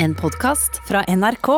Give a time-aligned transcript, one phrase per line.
[0.00, 1.48] En podkast fra NRK.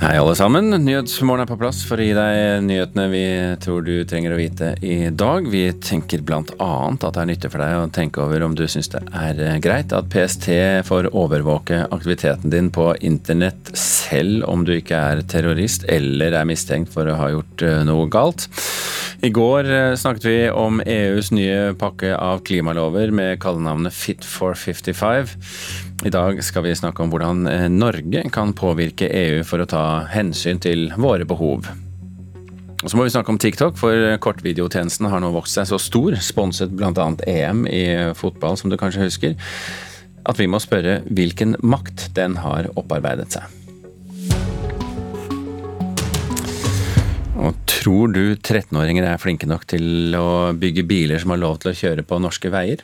[0.00, 0.70] Hei, alle sammen.
[0.84, 3.24] Nyhetsmorgen er på plass for å gi deg nyhetene vi
[3.64, 5.48] tror du trenger å vite i dag.
[5.48, 6.42] Vi tenker bl.a.
[6.44, 9.96] at det er nyttig for deg å tenke over om du syns det er greit
[9.96, 10.52] at PST
[10.84, 13.72] får overvåke aktiviteten din på internett
[14.06, 18.08] selv om du ikke er terrorist eller er mistenkt for å ha gjort eh, noe
[18.12, 18.46] galt.
[19.24, 24.54] I går eh, snakket vi om EUs nye pakke av klimalover med kallenavnet Fit for
[24.58, 25.34] 55.
[26.06, 29.86] I dag skal vi snakke om hvordan eh, Norge kan påvirke EU for å ta
[30.12, 31.66] hensyn til våre behov.
[32.84, 36.14] Og så må vi snakke om TikTok, for kortvideotjenesten har nå vokst seg så stor,
[36.22, 37.08] sponset bl.a.
[37.26, 39.34] EM i fotball, som du kanskje husker,
[40.28, 43.65] at vi må spørre hvilken makt den har opparbeidet seg.
[47.36, 51.72] Og tror du 13-åringer er flinke nok til å bygge biler som har lov til
[51.72, 52.80] å kjøre på norske veier?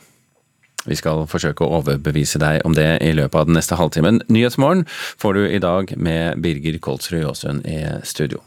[0.83, 4.21] Vi skal forsøke å overbevise deg om det i løpet av den neste halvtimen.
[4.27, 8.43] Nyhetsmorgen får du i dag med Birger Kolsrud Jåsund i studio.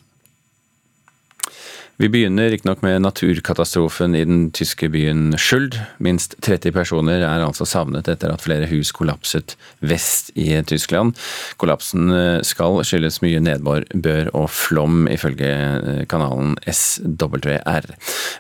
[1.97, 5.79] Vi begynner riktignok med naturkatastrofen i den tyske byen Schuld.
[5.97, 11.15] Minst 30 personer er altså savnet etter at flere hus kollapset vest i Tyskland.
[11.57, 17.89] Kollapsen eh, skal skyldes mye nedbør og flom, ifølge eh, kanalen SWR.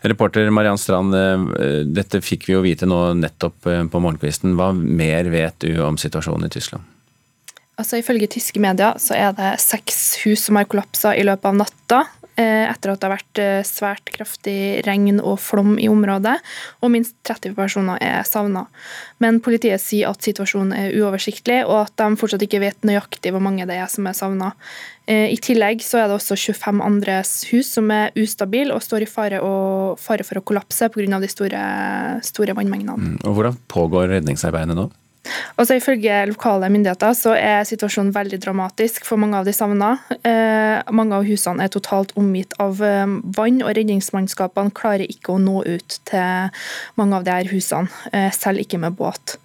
[0.04, 4.52] Reporter Mariann Strand, eh, dette fikk vi jo vite nå nettopp på morgenkvisten.
[4.60, 6.84] Hva mer vet du om situasjonen i Tyskland?
[7.80, 11.60] Altså Ifølge tyske medier så er det seks hus som har kollapsa i løpet av
[11.64, 12.04] natta.
[12.36, 16.34] Eh, etter at det har vært eh, svært kraftig regn og flom i området,
[16.84, 18.66] og minst 30 personer er savna.
[19.24, 23.40] Men politiet sier at situasjonen er uoversiktlig, og at de fortsatt ikke vet nøyaktig hvor
[23.40, 24.50] mange det er som er savna.
[25.08, 29.06] Eh, I tillegg så er det også 25 andres hus som er ustabile og står
[29.06, 31.22] i fare, og, fare for å kollapse pga.
[31.22, 31.64] de store,
[32.20, 33.16] store vannmengdene.
[33.16, 34.90] Mm, Hvordan pågår redningsarbeidet nå?
[35.56, 39.92] Altså, ifølge lokale myndigheter så er situasjonen veldig dramatisk for mange av de savna.
[40.20, 43.06] Eh, mange av husene er totalt omgitt av eh,
[43.36, 46.50] vann, og redningsmannskapene klarer ikke å nå ut til
[47.00, 49.36] mange av de her husene, eh, selv ikke med båt.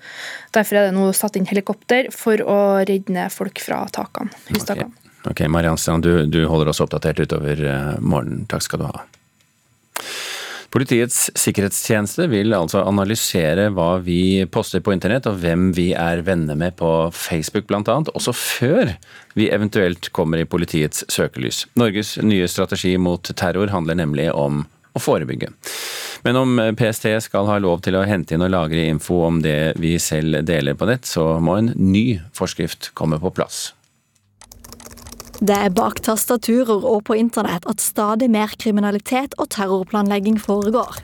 [0.56, 4.92] Derfor er det nå satt inn helikopter for å redde folk fra takene, hustakene.
[5.22, 8.46] Ok, okay Mariann Strand, du, du holder oss oppdatert utover eh, morgenen.
[8.52, 9.06] Takk skal du ha.
[10.72, 16.56] Politiets sikkerhetstjeneste vil altså analysere hva vi poster på internett og hvem vi er venner
[16.56, 18.94] med på Facebook bl.a., også før
[19.36, 21.66] vi eventuelt kommer i politiets søkelys.
[21.76, 24.64] Norges nye strategi mot terror handler nemlig om
[24.96, 25.52] å forebygge.
[26.24, 29.74] Men om PST skal ha lov til å hente inn og lagre info om det
[29.82, 33.72] vi selv deler på nett, så må en ny forskrift komme på plass.
[35.42, 41.00] Det er bak tastaturer og på internett at stadig mer kriminalitet og terrorplanlegging foregår.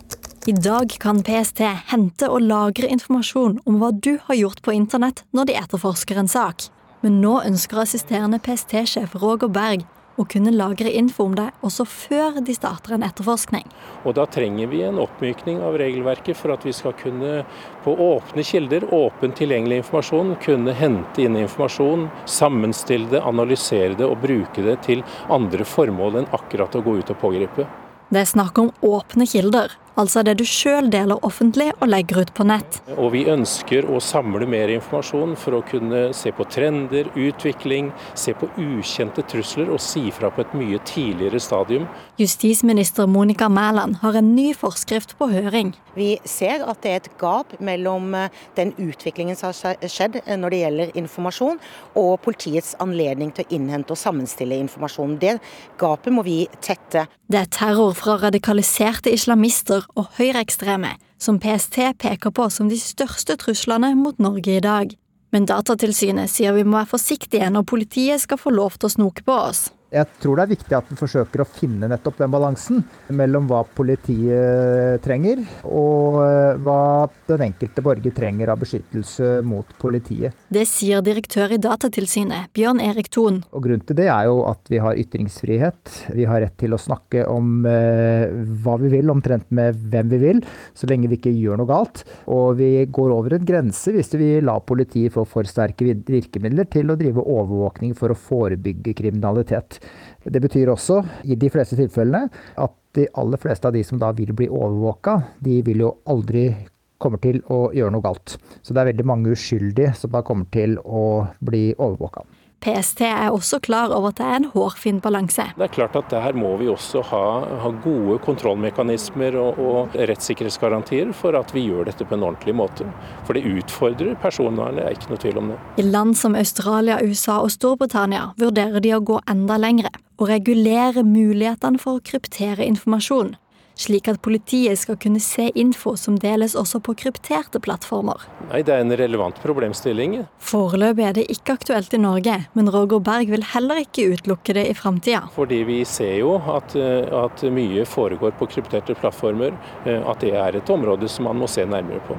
[0.46, 5.24] I dag kan PST hente og lagre informasjon om hva du har gjort på internett
[5.34, 6.68] når de etterforsker en sak.
[7.02, 9.88] Men nå ønsker assisterende PST-sjef Roger Berg
[10.18, 13.66] å kunne lagre info om deg også før de starter en etterforskning.
[14.04, 17.44] Og Da trenger vi en oppmykning av regelverket for at vi skal kunne
[17.86, 24.22] på åpne kilder, åpen tilgjengelig informasjon, kunne hente inn informasjon, sammenstille det, analysere det og
[24.24, 27.68] bruke det til andre formål enn akkurat å gå ut og pågripe.
[28.10, 32.34] Det er snakk om åpne kilder, altså det du sjøl deler offentlig og legger ut
[32.38, 32.80] på nett.
[32.96, 38.36] Og Vi ønsker å samle mer informasjon for å kunne se på trender, utvikling, se
[38.38, 41.88] på ukjente trusler og si fra på et mye tidligere stadium.
[42.22, 45.74] Justisminister Monica Mæland har en ny forskrift på høring.
[45.98, 50.36] Vi ser at det er et gap mellom eh, den utviklingen som har skjedd eh,
[50.38, 51.62] når det gjelder informasjon,
[51.98, 55.18] og politiets anledning til å innhente og sammenstille informasjon.
[55.22, 55.38] Det
[55.82, 57.08] gapet må vi tette.
[57.28, 63.38] Det er terror fra radikaliserte islamister og høyreekstreme som PST peker på som de største
[63.40, 64.92] truslene mot Norge i dag.
[65.32, 69.26] Men Datatilsynet sier vi må være forsiktige når politiet skal få lov til å snoke
[69.28, 69.68] på oss.
[69.88, 72.82] Jeg tror det er viktig at vi forsøker å finne nettopp den balansen
[73.16, 80.36] mellom hva politiet trenger, og eh, hva den enkelte borger trenger av beskyttelse mot politiet.
[80.52, 83.40] Det sier direktør i Datatilsynet, Bjørn Erik Thon.
[83.56, 85.94] Og Grunnen til det er jo at vi har ytringsfrihet.
[86.18, 88.28] Vi har rett til å snakke om eh,
[88.60, 90.44] hva vi vil, omtrent med hvem vi vil,
[90.76, 92.04] så lenge vi ikke gjør noe galt.
[92.28, 96.92] Og vi går over en grense hvis vi lar politiet få for sterke virkemidler til
[96.92, 99.78] å drive overvåkning for å forebygge kriminalitet.
[100.24, 102.28] Det betyr også, i de fleste tilfellene,
[102.58, 106.50] at de aller fleste av de som da vil bli overvåka, de vil jo aldri
[106.98, 108.38] kommer til å gjøre noe galt.
[108.66, 112.26] Så det er veldig mange uskyldige som da kommer til å bli overvåka.
[112.64, 115.46] PST er også klar over at det er en hårfin balanse.
[115.58, 117.24] Det er klart at Der må vi også ha,
[117.62, 122.88] ha gode kontrollmekanismer og, og, rettssikkerhetsgarantier for at vi gjør dette på en ordentlig måte.
[123.28, 125.60] For det utfordrer personvernet, det er ikke noe tvil om det.
[125.78, 131.04] I land som Australia, USA og Storbritannia vurderer de å gå enda lengre og regulere
[131.06, 133.36] mulighetene for å kryptere informasjon
[133.78, 138.26] slik at politiet skal kunne se info som deles også på krypterte plattformer.
[138.50, 140.18] Nei, Det er en relevant problemstilling.
[140.40, 144.68] Foreløpig er det ikke aktuelt i Norge, men Roger Berg vil heller ikke utelukke det
[144.72, 145.28] i framtida.
[145.36, 149.54] Fordi vi ser jo at, eh, at mye foregår på krypterte plattformer,
[149.86, 152.18] eh, at det er et område som man må se nærmere på.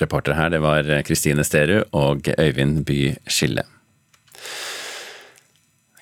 [0.00, 3.64] Reporter her, det var Kristine Sterud og Øyvind By Skille.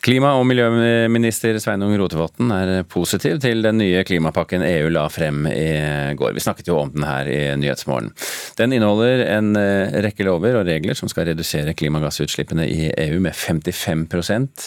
[0.06, 6.14] Klima- og miljøminister Sveinung Rotevatn er positiv til den nye klimapakken EU la frem i
[6.14, 6.36] går.
[6.36, 8.12] Vi snakket jo om den her i Nyhetsmorgen.
[8.54, 13.34] Den inneholder en eh, rekke lover og regler som skal redusere klimagassutslippene i EU med
[13.34, 14.06] 55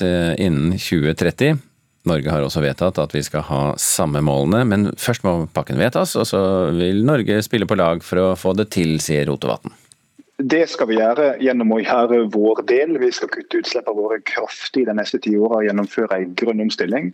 [0.03, 1.63] eh, innen 2030.
[2.12, 6.19] Norge har også vedtatt at vi skal ha samme målene, men først må pakken vedtas,
[6.19, 6.42] og så
[6.75, 9.71] vil Norge spille på lag for å få det til, sier Rotevatn.
[10.39, 12.94] Det skal vi gjøre gjennom å gjøre vår del.
[13.01, 17.09] Vi skal kutte utslippene våre kraftig de neste ti åra og gjennomføre en grønn omstilling.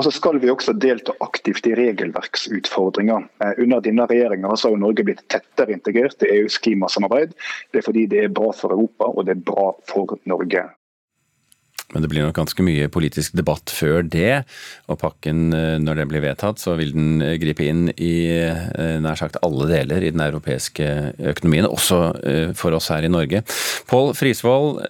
[0.00, 3.26] Og så skal vi også delta aktivt i regelverksutfordringer.
[3.44, 7.36] Eh, under denne regjeringa har Norge blitt tettere integrert i EUs klimasamarbeid.
[7.72, 10.64] Det er fordi det er bra for Europa og det er bra for Norge.
[11.92, 14.42] Men det blir nok ganske mye politisk debatt før det.
[14.88, 18.96] Og pakken, eh, når den blir vedtatt, så vil den eh, gripe inn i eh,
[19.02, 20.88] nær sagt alle deler i den europeiske
[21.34, 22.00] økonomien, også
[22.58, 23.42] for oss her i Norge.
[23.90, 24.80] Pål Frisvold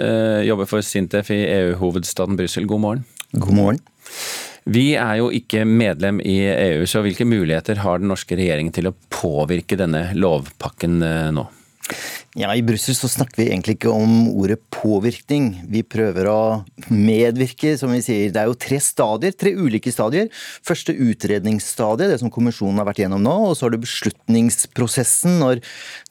[0.46, 2.66] jobber for Sintef i EU-hovedstaden Brussel.
[2.70, 3.04] God morgen.
[3.32, 3.81] God morgen.
[4.62, 8.90] Vi er jo ikke medlem i EU, så hvilke muligheter har den norske regjeringen til
[8.90, 11.00] å påvirke denne lovpakken
[11.34, 11.46] nå?
[12.32, 15.50] Ja, I Brussel så snakker vi egentlig ikke om ordet påvirkning.
[15.69, 16.37] Vi prøver å
[16.88, 18.31] medvirke, som vi sier.
[18.32, 20.31] Det er jo tre stadier, tre ulike stadier.
[20.64, 23.34] Første utredningsstadiet, det som kommisjonen har vært gjennom nå.
[23.50, 25.61] Og så har du beslutningsprosessen, når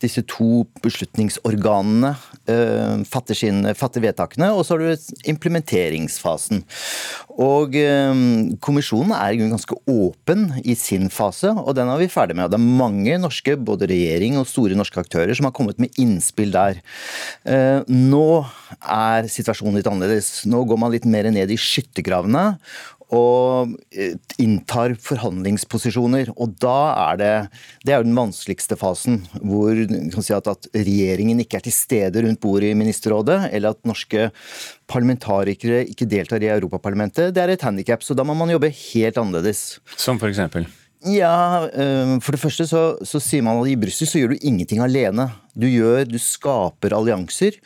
[0.03, 4.51] disse to beslutningsorganene uh, fatter, sin, fatter, vedtakene.
[4.53, 6.61] Og så har du implementeringsfasen.
[7.41, 8.21] Og uh,
[8.61, 12.45] kommisjonen er ganske åpen i sin fase, og den er vi ferdig med.
[12.45, 15.97] Og det er mange norske, både regjering og store norske aktører, som har kommet med
[15.97, 16.81] inn innspill der.
[17.47, 18.25] Eh, nå
[18.81, 20.41] er situasjonen litt annerledes.
[20.49, 22.49] Nå går man litt mer ned i skyttergravene
[23.11, 26.31] og eh, inntar forhandlingsposisjoner.
[26.37, 26.79] Og da
[27.11, 27.33] er det
[27.83, 32.23] Det er jo den vanskeligste fasen, hvor si at, at, regjeringen ikke er til stede
[32.23, 34.29] rundt bordet i ministerrådet, eller at norske
[34.91, 37.33] parlamentarikere ikke deltar i Europaparlamentet.
[37.35, 39.81] Det er et handikap, så da må man jobbe helt annerledes.
[39.97, 40.67] Som for eksempel?
[41.01, 44.43] Ja, eh, for det første så, så sier man at i Brussel så gjør du
[44.45, 45.33] ingenting alene.
[45.57, 47.57] Du gjør, du skaper allianser,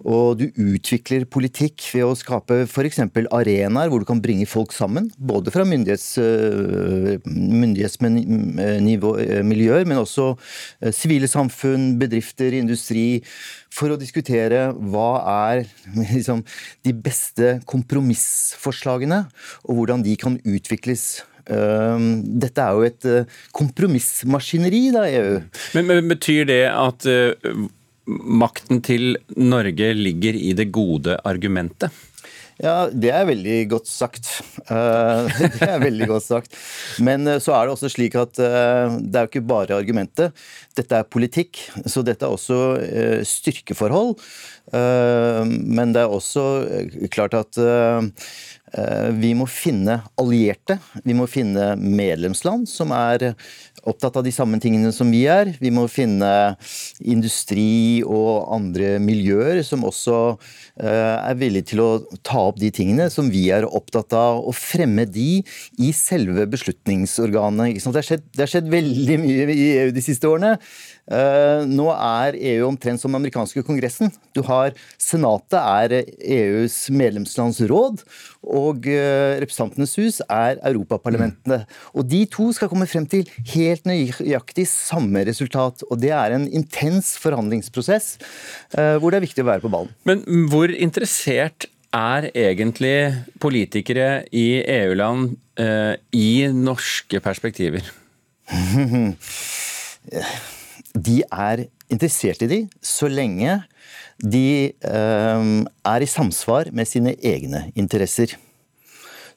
[0.00, 2.98] og du utvikler politikk ved å skape f.eks.
[3.04, 5.12] arenaer hvor du kan bringe folk sammen.
[5.20, 10.40] Både fra myndighets, eh, myndighetsmiljøer, men også
[10.80, 13.20] eh, sivile samfunn, bedrifter, industri.
[13.68, 15.20] For å diskutere hva
[15.52, 15.68] er
[16.16, 16.40] liksom,
[16.88, 19.28] de beste kompromissforslagene,
[19.68, 25.38] og hvordan de kan utvikles dette er jo et eh, kompromissmaskineri, da, EU.
[25.76, 27.64] Men, men betyr det at uh,
[28.06, 32.04] makten til Norge ligger i det gode argumentet?
[32.58, 34.28] Ja, det er veldig godt sagt.
[34.66, 35.30] Uh,
[35.60, 36.58] det er veldig godt sagt.
[37.04, 40.34] Men så er det også slik at det er jo ikke bare argumentet.
[40.76, 44.18] Dette er politikk, så dette er også styrkeforhold.
[44.68, 46.42] Men det er også
[47.14, 48.02] klart at Eh,
[49.18, 50.78] vi må finne allierte.
[51.04, 53.30] Vi må finne medlemsland som er
[53.88, 55.52] opptatt av de samme tingene som vi er.
[55.60, 56.30] Vi må finne
[57.00, 60.18] industri og andre miljøer som også
[60.82, 61.88] eh, er villige til å
[62.26, 65.42] ta opp de tingene som vi er opptatt av, og fremme de
[65.80, 67.78] i selve beslutningsorganet.
[67.78, 70.56] Det har, skjedd, det har skjedd veldig mye i EU de siste årene.
[71.08, 74.10] Eh, nå er EU omtrent som den amerikanske kongressen.
[74.36, 78.02] Du har Senatet er EUs medlemslandsråd,
[78.44, 81.62] og eh, Representantenes hus er Europaparlamentene.
[81.96, 83.24] Og de to skal komme frem til
[83.54, 85.82] helt nøyaktig samme resultat.
[85.88, 88.18] Og det er en intens forhandlingsprosess
[88.76, 89.96] eh, hvor det er viktig å være på ballen.
[90.08, 95.38] Men hvor interessert er egentlig politikere i EU-land
[96.14, 97.88] i norske perspektiver?
[101.04, 103.60] de er interessert i de så lenge
[104.18, 105.48] de eh,
[105.86, 108.34] er i samsvar med sine egne interesser.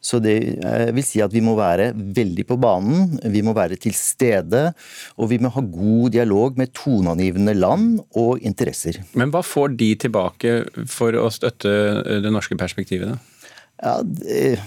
[0.01, 0.35] Så det
[0.97, 4.71] vil si at vi må være veldig på banen, vi må være til stede,
[5.13, 8.97] og vi må ha god dialog med toneangivende land og interesser.
[9.13, 10.55] Men hva får de tilbake
[10.89, 11.69] for å støtte
[12.25, 13.13] det norske perspektivet?
[13.77, 14.57] Ja, det,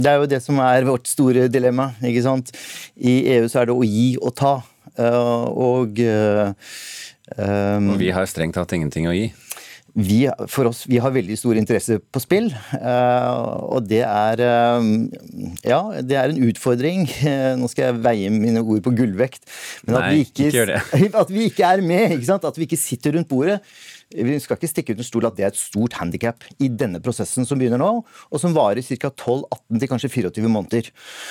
[0.00, 1.90] det er jo det som er vårt store dilemma.
[2.00, 2.56] ikke sant?
[2.96, 4.54] I EU så er det å gi og ta.
[5.00, 6.02] Og,
[7.38, 9.30] um, og vi har strengt tatt ingenting å gi?
[9.92, 12.48] vi, for oss, vi har veldig stor interesse på spill,
[12.80, 14.40] og det er
[15.68, 17.04] Ja, det er en utfordring.
[17.60, 19.44] Nå skal jeg veie mine ord på gullvekt.
[19.84, 22.48] Men at, Nei, vi ikke, ikke at vi ikke er med, ikke sant?
[22.48, 23.60] at vi ikke sitter rundt bordet.
[24.12, 27.00] Vi skal ikke stikke ut en stol at det er et stort handikap i denne
[27.02, 29.10] prosessen som begynner nå, og som varer ca.
[29.10, 30.90] 12-18 til kanskje 24 måneder.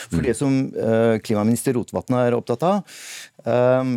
[0.10, 0.26] For mm.
[0.28, 2.96] det som uh, klimaminister Rotevatn er opptatt av,
[3.46, 3.94] um,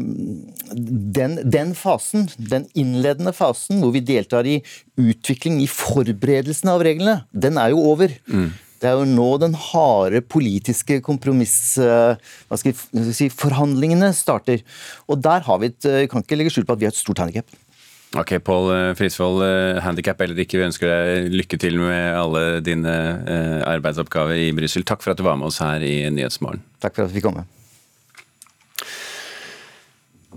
[0.74, 4.60] den, den, fasen, den innledende fasen hvor vi deltar i
[5.00, 8.14] utvikling, i forberedelsen av reglene, den er jo over.
[8.28, 8.52] Mm.
[8.84, 11.78] Det er jo nå den harde politiske kompromiss...
[11.80, 13.30] Hva skal jeg si,
[14.18, 14.64] starter.
[15.08, 17.22] Og der har vi et, kan ikke legge skjul på at vi har et stort
[17.22, 17.48] handikap.
[18.14, 22.42] Ok, Pål eh, Frisvold, eh, handikap eller ikke, vi ønsker deg lykke til med alle
[22.62, 22.92] dine
[23.26, 24.87] eh, arbeidsoppgaver i Brussel.
[24.87, 26.62] Takk for at du var med oss her i Nyhetsmorgen.
[26.85, 27.47] Takk for at vi fikk komme.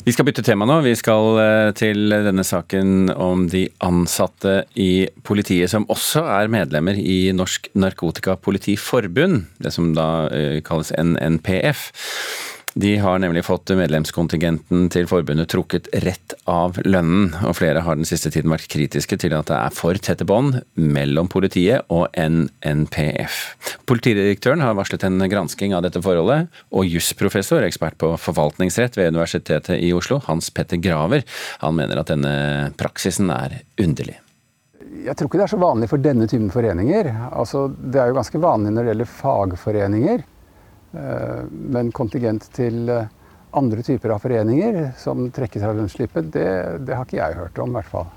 [0.08, 0.80] Vi skal bytte tema nå.
[0.86, 1.40] Vi skal
[1.76, 9.42] til denne saken om de ansatte i politiet, som også er medlemmer i Norsk Narkotikapolitiforbund,
[9.58, 10.08] det som da
[10.70, 11.90] kalles NNPF.
[12.78, 18.06] De har nemlig fått medlemskontingenten til forbundet trukket rett av lønnen, og flere har den
[18.06, 23.40] siste tiden vært kritiske til at det er for tette bånd mellom politiet og NNPF.
[23.90, 29.82] Politidirektøren har varslet en gransking av dette forholdet, og jusprofessor, ekspert på forvaltningsrett ved Universitetet
[29.82, 31.26] i Oslo, Hans Petter Graver,
[31.66, 32.38] han mener at denne
[32.78, 34.20] praksisen er underlig.
[35.02, 37.10] Jeg tror ikke det er så vanlig for denne typen foreninger.
[37.34, 40.28] Altså, det er jo ganske vanlig når det gjelder fagforeninger.
[40.98, 43.10] Eh, men kontingent til eh,
[43.58, 46.48] andre typer av foreninger som trekkes av lønnsslippet, det,
[46.88, 48.10] det har ikke jeg hørt om, i hvert fall.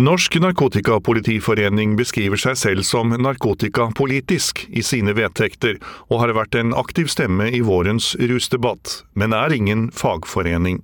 [0.00, 5.76] Norsk Narkotikapolitiforening beskriver seg selv som narkotikapolitisk i sine vedtekter,
[6.08, 10.80] og har vært en aktiv stemme i vårens rusdebatt, men er ingen fagforening.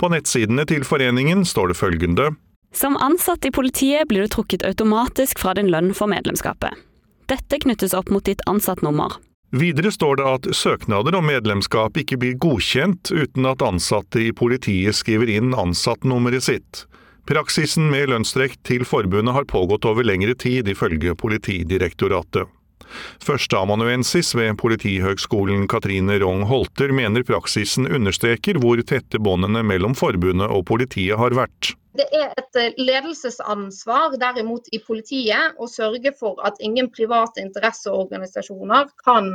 [0.00, 2.32] På nettsidene til foreningen står det følgende
[2.74, 6.74] Som ansatt i politiet blir du trukket automatisk fra din lønn for medlemskapet.
[7.30, 9.20] Dette knyttes opp mot ditt ansattnummer.
[9.50, 14.98] Videre står det at søknader om medlemskap ikke blir godkjent uten at ansatte i politiet
[14.98, 16.82] skriver inn ansattnummeret sitt.
[17.28, 22.48] Praksisen med lønnstrekk til forbundet har pågått over lengre tid, ifølge Politidirektoratet.
[23.24, 30.64] Førsteamanuensis ved Politihøgskolen Katrine Rong Holter mener praksisen understreker hvor tette båndene mellom forbundet og
[30.68, 31.72] politiet har vært.
[31.98, 38.92] Det er et eh, ledelsesansvar derimot i politiet å sørge for at ingen private interesseorganisasjoner
[39.02, 39.32] kan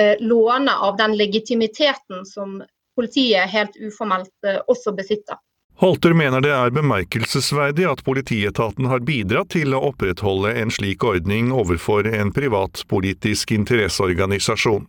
[0.00, 2.62] eh, låne av den legitimiteten som
[2.96, 5.36] politiet helt uformelt eh, også besitter.
[5.76, 11.50] Holter mener det er bemerkelsesverdig at politietaten har bidratt til å opprettholde en slik ordning
[11.52, 14.86] overfor en privat politisk interesseorganisasjon.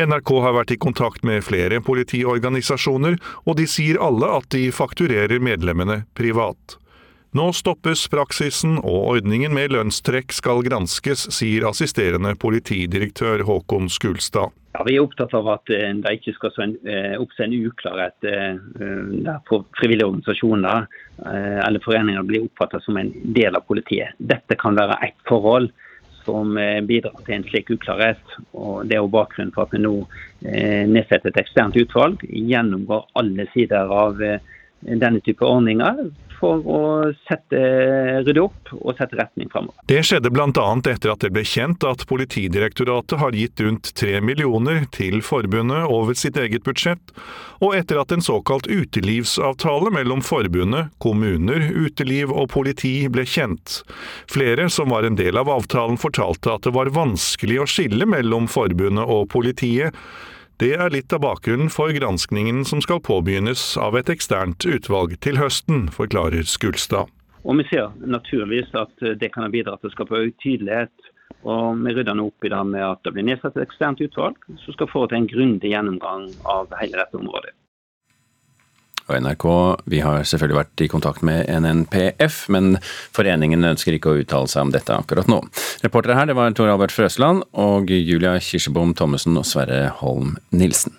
[0.00, 5.42] NRK har vært i kontakt med flere politiorganisasjoner, og de sier alle at de fakturerer
[5.42, 6.78] medlemmene privat.
[7.36, 14.54] Nå stoppes praksisen, og ordningen med lønnstrekk skal granskes, sier assisterende politidirektør Håkon Skulstad.
[14.76, 18.58] Ja, Vi er opptatt av at eh, det ikke skal eh, oppstå en uklarhet eh,
[19.26, 19.38] der
[19.80, 20.86] frivillige organisasjoner
[21.16, 24.12] eller foreninger blir oppfattet som en del av politiet.
[24.20, 25.70] Dette kan være ett forhold
[26.26, 28.36] som eh, bidrar til en slik uklarhet.
[28.52, 29.94] og Det er jo bakgrunnen for at vi nå
[30.44, 34.42] eh, nedsetter et eksternt utvalg, gjennomgår alle sider av eh,
[34.86, 36.08] denne type ordninger
[36.40, 36.82] for å
[37.26, 37.60] sette,
[38.26, 39.78] rydde opp og sette retning fremover.
[39.88, 40.50] Det skjedde bl.a.
[40.50, 46.16] etter at det ble kjent at Politidirektoratet har gitt rundt tre millioner til forbundet over
[46.18, 47.14] sitt eget budsjett,
[47.64, 53.80] og etter at en såkalt utelivsavtale mellom forbundet, kommuner, uteliv og politi ble kjent.
[54.30, 58.50] Flere som var en del av avtalen fortalte at det var vanskelig å skille mellom
[58.50, 59.94] forbundet og politiet,
[60.62, 65.36] det er litt av bakgrunnen for granskningen som skal påbegynnes av et eksternt utvalg til
[65.36, 67.12] høsten, forklarer Skulstad.
[67.44, 71.12] Og Vi ser naturligvis at det kan bidra til å skape økt tydelighet.
[71.44, 74.40] Og Vi rydder nå opp i det med at det blir nedsatt et eksternt utvalg
[74.64, 77.52] som skal foreta en grundig gjennomgang av hele dette området
[79.06, 79.46] og NRK.
[79.92, 82.76] Vi har selvfølgelig vært i kontakt med NNPF, men
[83.16, 85.40] foreningen ønsker ikke å uttale seg om dette akkurat nå.
[85.86, 90.96] Reportere her det var Tor Albert Frøsland og Julia Kirsebom Thommessen og Sverre Holm Nilsen.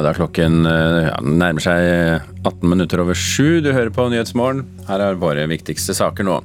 [0.00, 3.60] Og det er klokken ja, nærmer seg 18 minutter over sju.
[3.60, 4.62] Du hører på Nyhetsmorgen.
[4.86, 6.38] Her er våre viktigste saker nå.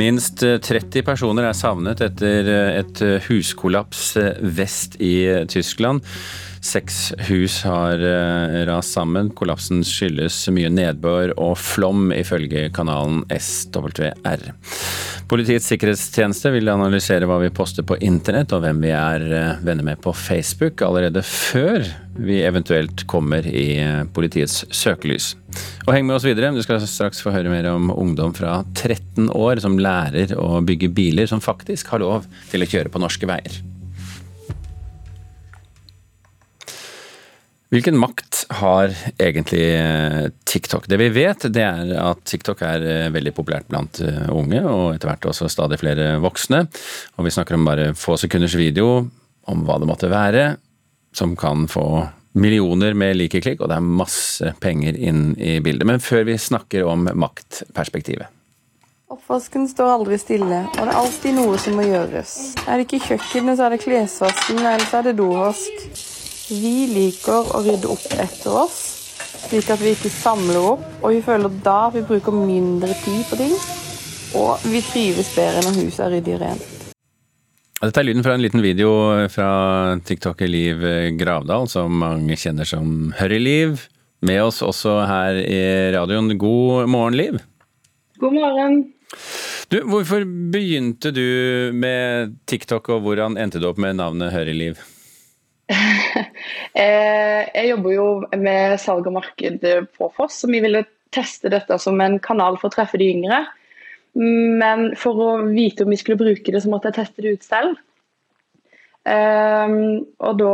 [0.00, 2.48] Minst 30 personer er savnet etter
[2.80, 4.14] et huskollaps
[4.56, 5.18] vest i
[5.52, 6.00] Tyskland.
[6.64, 8.00] Seks hus har
[8.68, 9.28] rast sammen.
[9.36, 14.46] Kollapsen skyldes mye nedbør og flom, ifølge kanalen SWR.
[15.28, 19.26] Politiets sikkerhetstjeneste vil analysere hva vi poster på internett og hvem vi er
[19.64, 21.84] venner med på Facebook, allerede før
[22.16, 23.66] vi eventuelt kommer i
[24.14, 25.34] politiets søkelys.
[25.84, 29.28] Og heng med oss videre, du skal straks få høre mer om ungdom fra 13
[29.34, 33.28] år som lærer å bygge biler som faktisk har lov til å kjøre på norske
[33.28, 33.62] veier.
[37.74, 39.64] Hvilken makt har egentlig
[40.46, 40.84] TikTok?
[40.86, 43.98] Det vi vet, det er at TikTok er veldig populært blant
[44.30, 46.60] unge, og etter hvert også stadig flere voksne.
[47.18, 49.08] Og vi snakker om bare få sekunders video
[49.50, 50.46] om hva det måtte være,
[51.18, 52.04] som kan få
[52.38, 55.90] millioner med like-klikk, og det er masse penger inn i bildet.
[55.90, 58.30] Men før vi snakker om maktperspektivet.
[59.10, 62.38] Oppvasken står aldri stille, og det er alltid noe som må gjøres.
[62.68, 66.13] Er det ikke kjøkkenet, så er det klesvasken, eller så er det dovask.
[66.44, 68.76] Vi liker å rydde opp etter oss,
[69.46, 73.38] slik at vi ikke samler opp, og vi føler da vi bruker mindre tid på
[73.38, 73.54] ting,
[74.36, 76.68] og vi trives bedre når huset er ryddig og rent.
[77.80, 78.92] Dette er lyden fra en liten video
[79.32, 79.48] fra
[80.04, 80.84] tiktoker Liv
[81.16, 83.88] Gravdal, som mange kjenner som Hørriliv.
[84.24, 85.64] Med oss også her i
[85.96, 86.32] radioen.
[86.40, 87.40] God morgen, Liv.
[88.20, 88.82] God morgen.
[89.72, 94.80] Du, hvorfor begynte du med TikTok, og hvordan endte du opp med navnet Hørriliv?
[96.76, 99.64] jeg jobber jo med salg og marked
[99.96, 103.44] på Foss, så vi ville teste dette som en kanal for å treffe de yngre.
[104.14, 107.46] Men for å vite om vi skulle bruke det, så måtte jeg teste det ut
[107.46, 107.80] selv.
[109.04, 110.52] Um, og da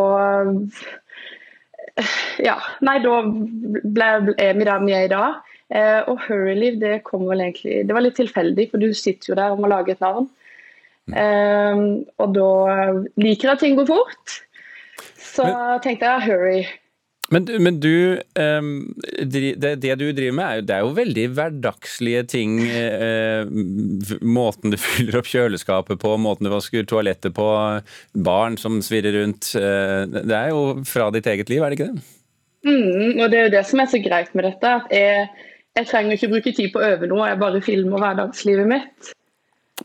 [2.40, 4.08] Ja, nei, da ble,
[4.40, 5.40] er vi der vi er i dag.
[5.70, 9.38] Uh, og Hurryliv, det kom vel egentlig Det var litt tilfeldig, for du sitter jo
[9.38, 10.26] der og må lage et navn.
[11.10, 11.84] Um,
[12.22, 12.50] og da
[13.20, 14.40] liker jeg at ting går fort.
[15.20, 16.60] Så men, tenkte jeg hurry.
[17.30, 18.70] Men, men du, um,
[19.22, 22.56] det, det, du driver med, er jo, det er jo veldig hverdagslige ting.
[22.66, 27.46] Uh, måten du fyller opp kjøleskapet på, måten du vasker toalettet på,
[28.26, 29.52] barn som svirrer rundt.
[29.54, 32.08] Uh, det er jo fra ditt eget liv, er det ikke det?
[32.66, 34.74] Mm, og det er jo det som er så greit med dette.
[34.82, 35.28] at jeg,
[35.78, 39.14] jeg trenger ikke bruke tid på å øve noe, jeg bare filmer hverdagslivet mitt.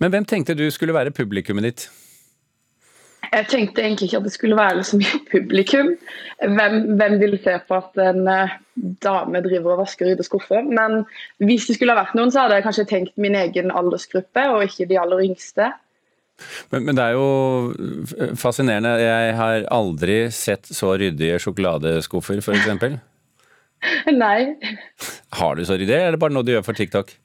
[0.02, 1.86] Men hvem tenkte du skulle være publikummet ditt?
[3.34, 5.94] Jeg tenkte egentlig ikke at det skulle være så mye publikum.
[6.42, 8.54] Hvem, hvem vil se på at en uh,
[9.04, 10.68] dame driver og vasker og rydder skuffer?
[10.68, 11.04] Men
[11.38, 14.68] hvis det skulle ha vært noen, så hadde jeg kanskje tenkt min egen aldersgruppe, og
[14.68, 15.72] ikke de aller yngste.
[16.72, 18.96] Men, men, det er jo fascinerende.
[19.00, 22.98] Jeg har aldri sett så ryddige sjokoladeskuffer, f.eks.
[24.24, 24.40] nei.
[25.40, 27.16] Har du så ryddig, eller er det bare noe du gjør for TikTok?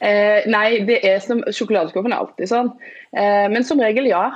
[0.00, 2.70] Eh, nei, det er som, sjokoladeskuffen er alltid sånn.
[3.12, 4.28] Eh, men som regel, ja.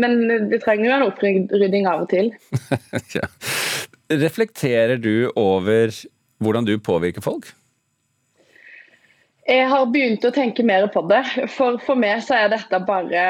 [0.00, 2.30] Men det trenger jo en opprydding av og til.
[3.16, 3.26] ja.
[4.12, 5.92] Reflekterer du over
[6.42, 7.50] hvordan du påvirker folk?
[9.42, 11.22] Jeg har begynt å tenke mer på det.
[11.50, 13.22] For, for meg så er dette bare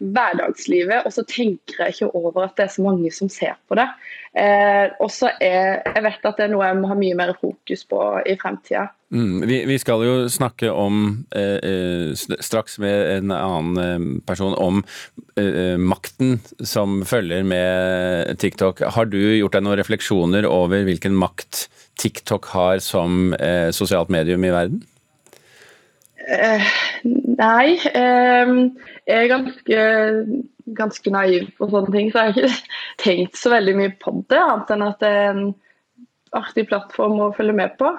[0.00, 1.04] hverdagslivet.
[1.04, 3.84] Og så tenker jeg ikke over at det er så mange som ser på det.
[4.36, 7.34] Eh, og så er jeg vet at det er noe jeg må ha mye mer
[7.40, 8.86] fokus på i fremtida.
[9.12, 11.04] Mm, vi, vi, skal jo snakke om,
[11.36, 14.82] eh, eh straks med en annen eh, person, om
[15.38, 18.82] eh, makten som følger med TikTok.
[18.96, 21.68] Har du gjort deg noen refleksjoner over hvilken makt
[22.00, 24.84] TikTok har som eh, sosialt medium i verden?
[26.26, 26.66] Uh,
[27.38, 27.76] nei.
[27.94, 28.52] Eh,
[29.06, 29.84] jeg er ganske,
[30.74, 34.42] ganske, naiv på sånne ting, så jeg har ikke tenkt så veldig mye på det,
[34.42, 35.48] annet enn at det er en
[36.36, 37.94] artig plattform å følge med på.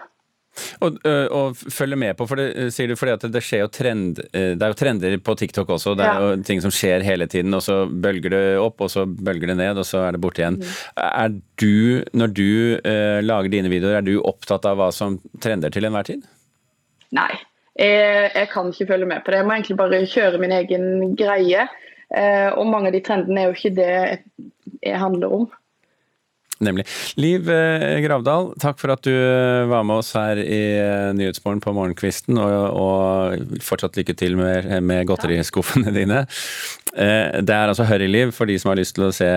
[0.81, 4.23] Og, og følge med på, for det sier du fordi at det skjer jo trend
[4.33, 5.93] Det er jo trender på TikTok også.
[5.93, 6.31] Det er ja.
[6.31, 9.59] jo ting som skjer hele tiden, og så bølger det opp, og så bølger det
[9.59, 10.57] ned, og så er det borte igjen.
[10.57, 10.71] Mm.
[11.05, 11.77] Er du,
[12.17, 12.49] når du
[12.81, 16.25] uh, lager dine videoer, er du opptatt av hva som trender til enhver tid?
[17.15, 17.31] Nei.
[17.77, 19.41] Jeg, jeg, kan ikke følge med på det.
[19.41, 21.67] Jeg må egentlig bare kjøre min egen greie.
[22.15, 23.93] Eh, og mange av de trendene er jo ikke det
[24.79, 25.47] jeg handler om.
[26.63, 26.87] Nemlig.
[27.21, 30.61] Liv eh, Gravdal, takk for at du eh, var med oss her i
[31.13, 36.23] Nyhetsmorgen på morgenkvisten, og, og fortsatt lykke til med, med godteriskuffene dine.
[36.97, 39.29] Det er altså Hør i Liv for de som har lyst til å se,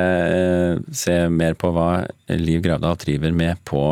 [0.96, 2.06] se mer på hva
[2.40, 3.82] Liv Gravdal driver med på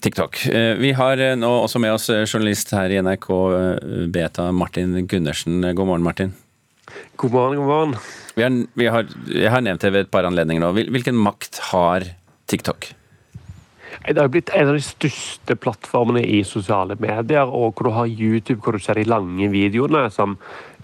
[0.00, 0.46] TikTok.
[0.46, 3.28] Eh, vi har eh, nå også med oss eh, journalist her i NRK
[4.12, 5.60] Beta, Martin Gundersen.
[5.74, 6.32] God morgen, Martin.
[7.20, 7.98] God morgen, god morgen.
[8.34, 10.72] Vi har, vi har, jeg har nevnt det ved et par anledninger nå.
[10.94, 12.08] Hvilken makt har
[12.50, 12.92] TikTok?
[14.00, 18.08] Det har blitt en av de største plattformene i sosiale medier, og hvor du har
[18.08, 20.38] YouTube, hvor du ser de lange videoene som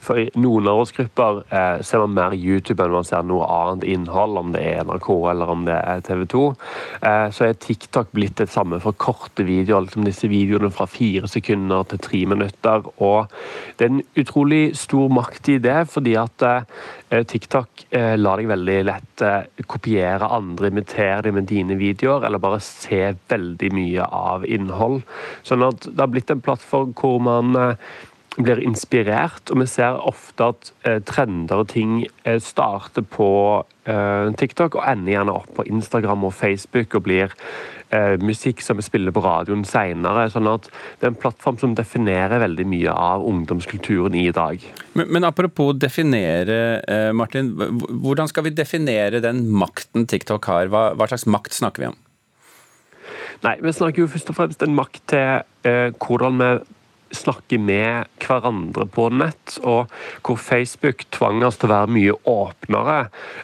[0.07, 4.39] for i noen aldersgrupper eh, ser man mer YouTube enn man ser noe annet innhold,
[4.41, 6.45] om det er NRK eller om det er TV 2.
[7.11, 11.31] Eh, så er TikTok blitt det samme for korte videoer, liksom disse videoene fra fire
[11.31, 12.87] sekunder til tre minutter.
[13.03, 13.33] Og
[13.77, 18.51] det er en utrolig stor makt i det, fordi at eh, TikTok eh, lar deg
[18.51, 24.11] veldig lett eh, kopiere andre, imitere dem med dine videoer, eller bare se veldig mye
[24.11, 25.03] av innhold.
[25.47, 27.89] Sånn at det har blitt en plattform hvor man eh,
[28.45, 33.29] blir inspirert, og vi ser ofte at eh, trender og ting eh, starter på
[33.89, 37.33] eh, TikTok og ender gjerne opp på Instagram og Facebook og blir
[37.95, 40.27] eh, musikk som vi spiller på radioen senere.
[40.33, 44.65] Sånn at det er en plattform som definerer veldig mye av ungdomskulturen i dag.
[44.99, 47.55] Men, men apropos definere, eh, Martin.
[47.57, 50.73] Hvordan skal vi definere den makten TikTok har?
[50.73, 52.03] Hva, hva slags makt snakker vi om?
[53.45, 56.51] Nei, Vi snakker jo først og fremst en makt til eh, hvordan vi
[57.15, 59.93] snakke med hverandre på nett, og
[60.27, 62.97] hvor Facebook tvang oss til å være mye åpnere,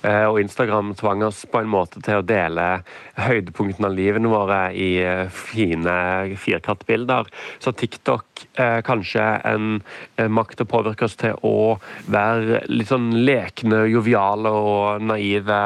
[0.02, 2.66] eh, og Instagram tvang oss på en måte til å dele
[3.22, 5.94] høydepunktene av livene våre i eh, fine
[6.42, 7.30] firkantbilder.
[7.62, 9.82] Så TikTok eh, kanskje en
[10.32, 11.78] makt til å påvirke oss til å
[12.10, 15.62] være litt sånn lekne, joviale og naive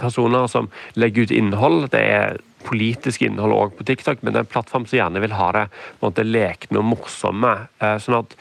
[0.00, 1.88] personer som legger ut innhold.
[1.92, 5.36] Det er politisk innhold òg på TikTok, men det er en plattform som gjerne vil
[5.38, 7.54] ha det på en måte lekne og morsomme.
[7.80, 8.36] Eh, sånn at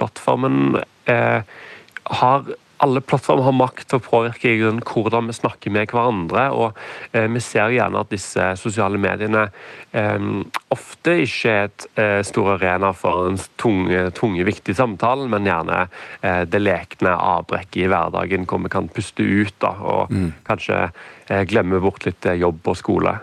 [0.00, 1.42] plattformen eh,
[2.18, 4.52] har alle plattformer har makt til å påvirke
[4.86, 6.44] hvordan vi snakker med hverandre.
[6.54, 6.78] og
[7.12, 9.48] eh, Vi ser gjerne at disse sosiale mediene
[9.90, 10.28] eh,
[10.74, 15.86] ofte ikke er et eh, stor arena for den tunge, tunge, viktige samtalen, men gjerne
[16.22, 20.30] eh, det lekne avbrekket i hverdagen hvor vi kan puste ut da, og mm.
[20.46, 20.88] kanskje
[21.50, 23.18] glemme bort litt jobb og skole.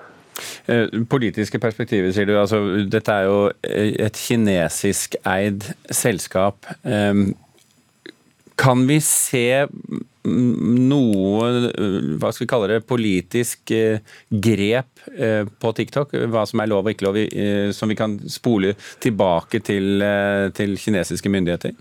[0.68, 2.36] Eh, politiske perspektiver, sier du.
[2.40, 6.68] Altså, dette er jo et kinesisk eid selskap.
[8.56, 9.66] Kan vi se
[10.26, 11.48] noe,
[12.18, 14.00] hva skal vi kalle det, politisk eh,
[14.32, 16.16] grep eh, på TikTok?
[16.32, 17.20] Hva som er lov og ikke lov,
[17.76, 20.06] som vi kan spole tilbake til,
[20.58, 21.76] til kinesiske myndigheter?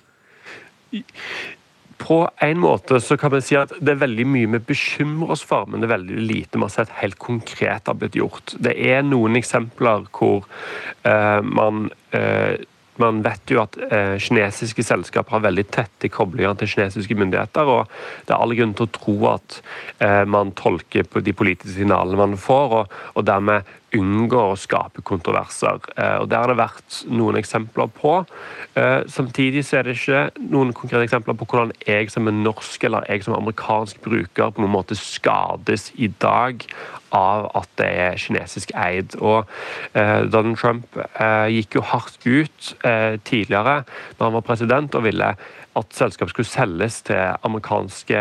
[1.99, 5.45] På en måte så kan vi si at det er veldig mye vi bekymrer oss
[5.47, 8.57] for, men det er veldig lite vi har sett helt konkret har blitt gjort.
[8.59, 10.47] Det er noen eksempler hvor
[11.07, 12.55] uh, man uh,
[13.03, 17.67] man vet jo at eh, kinesiske selskaper har veldig tette koblinger til kinesiske myndigheter.
[17.67, 17.91] og
[18.27, 19.59] Det er alle grunn til å tro at
[19.99, 23.67] eh, man tolker på de politiske signalene man får, og, og dermed
[23.99, 25.81] unngår å skape kontroverser.
[25.97, 28.15] Eh, og Det har det vært noen eksempler på.
[28.75, 32.85] Eh, samtidig så er det ikke noen konkrete eksempler på hvordan jeg som er norsk
[32.85, 36.65] eller jeg som er amerikansk bruker på noen måte skades i dag
[37.15, 39.15] av at det er kinesisk eid.
[39.21, 39.47] Og
[39.95, 40.99] eh, Donald Trump
[41.51, 42.73] gikk jo hardt ut
[43.25, 45.35] tidligere da han var president og ville
[45.75, 48.21] at selskapet skulle selges til amerikanske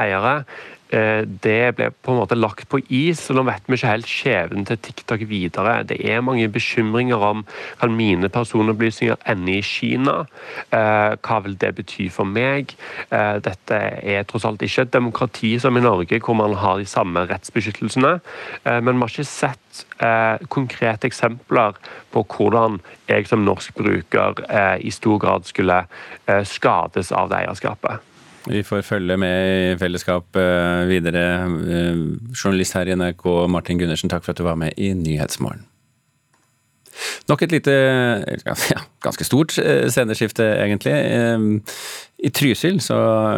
[0.00, 0.44] eiere.
[0.94, 4.10] Eh, det ble på en måte lagt på is, og nå vet vi ikke helt
[4.10, 5.80] skjebnen til TikTok videre.
[5.88, 7.42] Det er mange bekymringer om
[7.80, 10.18] kan mine personopplysninger ende i Kina.
[10.70, 12.76] Eh, hva vil det bety for meg?
[13.10, 16.86] Eh, dette er tross alt ikke et demokrati som i Norge, hvor man har de
[16.86, 18.20] samme rettsbeskyttelsene.
[18.64, 19.84] Men vi har ikke sett
[20.52, 21.76] konkrete eksempler
[22.12, 24.42] på hvordan jeg som norsk bruker
[24.80, 25.82] i stor grad skulle
[26.48, 28.04] skades av det eierskapet.
[28.46, 31.24] Vi får følge med i fellesskap eh, videre.
[31.44, 32.02] Eh,
[32.34, 35.66] journalist her i NRK, Martin Gundersen, takk for at du var med i Nyhetsmorgen.
[37.28, 37.72] Nok et lite,
[38.46, 40.94] ja, ganske stort eh, sceneskifte, egentlig.
[42.26, 42.96] I Trysil så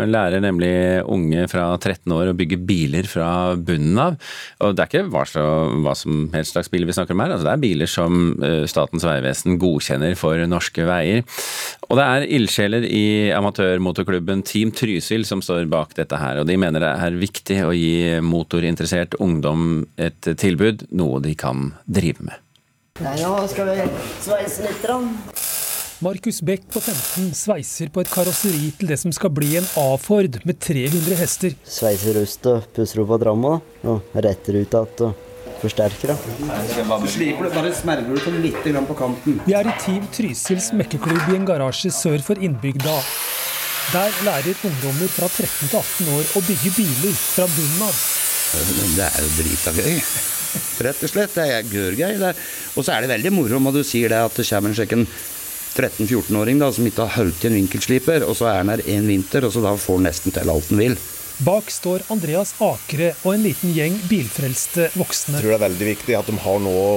[0.08, 0.70] lærer nemlig
[1.12, 4.16] unge fra 13 år å bygge biler fra bunnen av.
[4.64, 5.44] Og det er ikke hva, så,
[5.84, 8.64] hva som helst slags biler vi snakker om her, altså det er biler som eh,
[8.70, 11.26] Statens vegvesen godkjenner for norske veier.
[11.88, 13.04] Og det er ildsjeler i
[13.36, 17.74] amatørmotorklubben Team Trysil som står bak dette her, og de mener det er viktig å
[17.76, 22.44] gi motorinteressert ungdom et tilbud, noe de kan drive med.
[23.04, 23.84] Nei, nå skal vi
[24.24, 25.47] sveise litt.
[26.00, 30.36] Markus Beck på 15 sveiser på et karosseri til det som skal bli en A-Ford
[30.46, 31.56] med 300 hester.
[31.66, 35.24] Sveiser rust og pusser opp av dramma, og retter ut igjen og
[35.58, 36.12] forsterker.
[36.14, 36.84] Så
[37.16, 39.40] sliper du, bare smerger du sånn litt på kanten.
[39.42, 42.94] Vi er i Team Trysils mekkeklubb i en garasje sør for innbygda.
[43.90, 48.04] Der lærer ungdommer fra 13 til 18 år å bygge biler fra bunnen av.
[48.94, 49.98] Det er jo drita gøy.
[50.86, 51.34] Rett og slett.
[51.34, 52.22] Det er gørrgøy.
[52.78, 55.04] Og så er det veldig moro når du sier det at det kommer en sjekken
[55.76, 59.46] 13-14-åring som ikke har holdt i en vinkelsliper, og så er han her en vinter,
[59.46, 60.98] og så da får han nesten til alt han vil.
[61.46, 65.36] Bak står Andreas Akre og en liten gjeng bilfrelste voksne.
[65.36, 66.88] Jeg tror det er veldig viktig at de har noe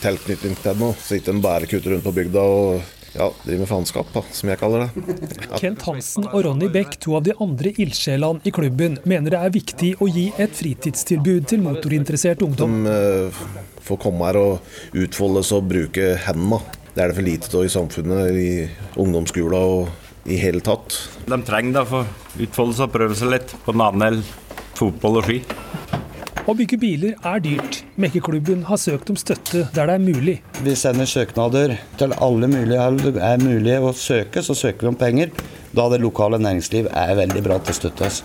[0.00, 3.68] tilknytning til noe, så ikke de bare kutter rundt på bygda og ja, driver med
[3.68, 5.04] faenskap, som jeg kaller det.
[5.50, 5.58] Ja.
[5.62, 9.54] Kent Hansen og Ronny Beck, to av de andre ildsjelene i klubben, mener det er
[9.54, 12.82] viktig å gi et fritidstilbud til motorinteressert ungdom.
[12.88, 13.44] De eh,
[13.84, 16.62] får komme her og utfoldes og bruke hendene.
[16.98, 20.96] Det er det for lite av i samfunnet, i ungdomsskolen og i hele tatt.
[21.30, 24.16] De trenger det for å utfolde seg og prøve seg litt på nanel,
[24.74, 25.36] fotball og ski.
[26.42, 27.78] Å bygge biler er dyrt.
[28.02, 30.34] Mekkeklubben har søkt om støtte der det er mulig.
[30.66, 34.98] Vi sender søknader til alle mulige det er mulig å søke, så søker vi om
[34.98, 35.30] penger.
[35.70, 38.18] Da det lokale næringsliv er veldig bra til å støtte oss.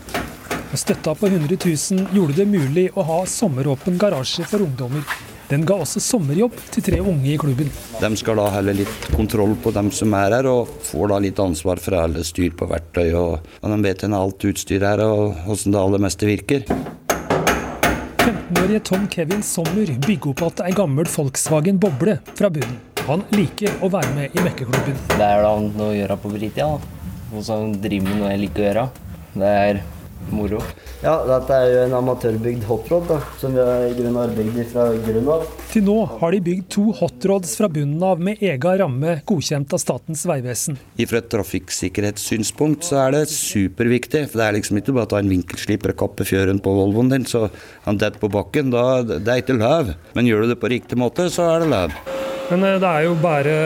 [0.73, 5.05] Støtta på 100 000 gjorde det mulig å ha sommeråpen garasje for ungdommer.
[5.53, 7.67] Den ga også sommerjobb til tre unge i klubben.
[8.01, 11.41] De skal da holde litt kontroll på dem som er her, og får da litt
[11.43, 13.11] ansvar for alle styr på verktøy.
[13.19, 16.65] Og, og de vet hvordan alt utstyr er og hvordan det aller meste virker.
[18.23, 22.81] 15-årige Tom Kevin Sommer bygger opp igjen ei gammel Volkswagen Boble fra bunnen.
[23.05, 24.97] Han liker å være med i mekkeklubben.
[25.13, 26.71] Det er da noe å gjøre på fritida.
[27.29, 28.91] Og så driver med noe jeg liker å gjøre.
[29.37, 29.85] Det er
[30.31, 30.61] moro.
[31.03, 34.85] Ja, dette er jo en amatørbygd hotrod da, som vi har i grunn arbeidet fra
[34.93, 35.45] grunnen av.
[35.73, 39.81] Til nå har de bygd to hotrods fra bunnen av med egen ramme godkjent av
[39.83, 40.79] Statens vegvesen.
[41.03, 44.25] Fra et trafikksikkerhetssynspunkt så er det superviktig.
[44.31, 47.11] For det er liksom ikke bare å ta en vinkelsliper og kappe fjøren på Volvoen
[47.11, 47.49] din, så
[47.87, 48.71] han detter på bakken.
[48.73, 49.95] Da, det er ikke løv.
[50.15, 51.97] Men gjør du det på riktig måte, så er det løv.
[52.51, 53.57] Men eh, det er jo bare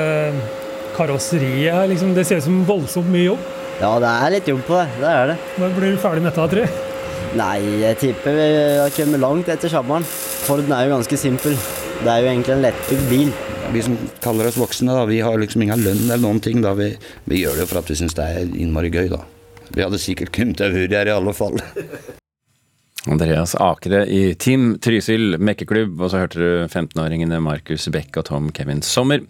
[0.97, 1.87] karosseriet her.
[1.91, 2.15] Liksom.
[2.17, 3.53] Det ser ut som voldsomt mye jobb.
[3.77, 4.87] Ja, det er litt jobb på det.
[4.97, 5.35] Det er det.
[5.61, 6.95] Når blir du ferdig med dette, tror jeg?
[7.37, 8.47] Nei, jeg tipper vi
[8.79, 10.07] har kommet langt etter sommeren.
[10.47, 11.53] Forden er jo ganske simpel.
[12.01, 13.29] Det er jo egentlig en lettbygd bil.
[13.75, 16.63] Vi som kaller oss voksne, da, vi har liksom ingen lønn eller noen ting.
[16.65, 16.73] Da.
[16.79, 16.89] Vi,
[17.29, 19.21] vi gjør det jo for at vi syns det er innmari gøy, da.
[19.67, 21.61] Vi hadde sikkert kommet til være her i alle fall.
[23.13, 28.49] Andreas Akere i Team Trysil mekkeklubb, og så hørte du 15-åringene Markus Beck og Tom
[28.55, 29.21] Kevin Sommer.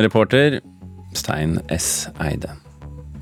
[0.00, 0.62] Reporter
[1.12, 2.08] Stein S.
[2.24, 2.56] Eide.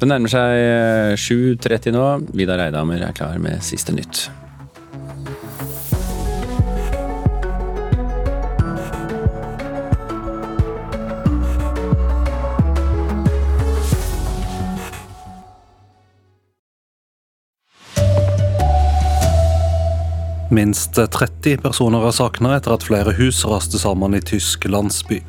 [0.01, 2.05] Det nærmer seg 7.30 nå.
[2.33, 4.31] Vidar Eidhammer er klar med siste nytt.
[20.51, 25.21] Minst 30 personer er savna etter at flere hus raste sammen i tysk landsby.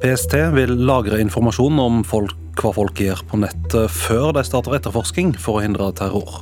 [0.00, 5.34] PST vil lagre informasjon om folk, hva folk gjør på nettet før de starter etterforsking
[5.38, 6.40] for å hindre terror.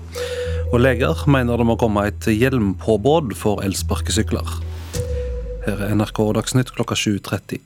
[0.69, 4.53] Og leger mener det må komme et hjelmpåbud for elsparkesykler.
[5.65, 7.65] Her er NRK Dagsnytt klokka 7.30.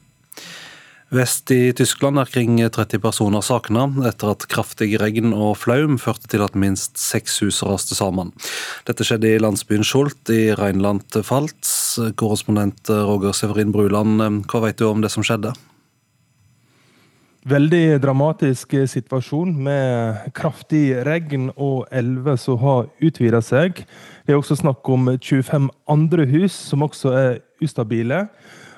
[1.13, 6.31] Vest i Tyskland er kring 30 personer savna etter at kraftig regn og flaum førte
[6.33, 8.31] til at minst seks hus raste sammen.
[8.89, 11.75] Dette skjedde i landsbyen Schult i Rheinland-Pfalz.
[12.17, 15.53] Korrespondent Roger Severin Bruland, hva vet du om det som skjedde?
[17.43, 23.81] Veldig dramatisk situasjon med kraftig regn og elver som har utvida seg.
[24.23, 28.29] Det er også snakk om 25 andre hus som også er ustabile.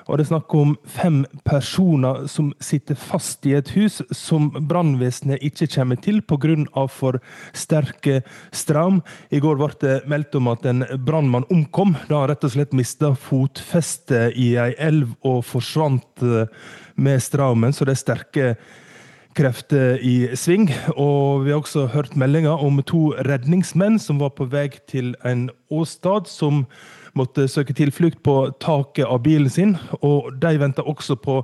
[0.05, 5.41] Og det er snakk om fem personer som sitter fast i et hus som brannvesenet
[5.45, 6.87] ikke kommer til pga.
[6.87, 7.19] for
[7.53, 8.21] sterke
[8.53, 9.01] strøm.
[9.31, 12.73] I går ble det meldt om at en brannmann omkom da han rett og slett
[12.73, 16.21] mista fotfestet i ei elv og forsvant
[16.95, 17.73] med strømmen.
[17.73, 18.55] Så det er sterke
[19.35, 20.69] krefter i sving.
[20.95, 25.49] Og vi har også hørt meldinger om to redningsmenn som var på vei til en
[25.69, 26.27] åstad.
[26.27, 26.65] som
[27.15, 29.77] måtte søke tilflukt på taket av bilen sin.
[30.01, 31.43] og De venter også på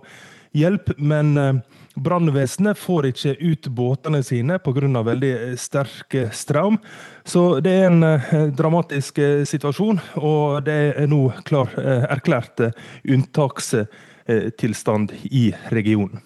[0.58, 1.62] hjelp, men
[1.96, 5.04] brannvesenet får ikke ut båtene sine pga.
[5.04, 6.78] veldig sterk strøm.
[7.26, 8.02] Så det er en
[8.56, 11.68] dramatisk situasjon, og det er nå klar,
[12.10, 12.74] erklært
[13.08, 16.22] unntakstilstand i regionen.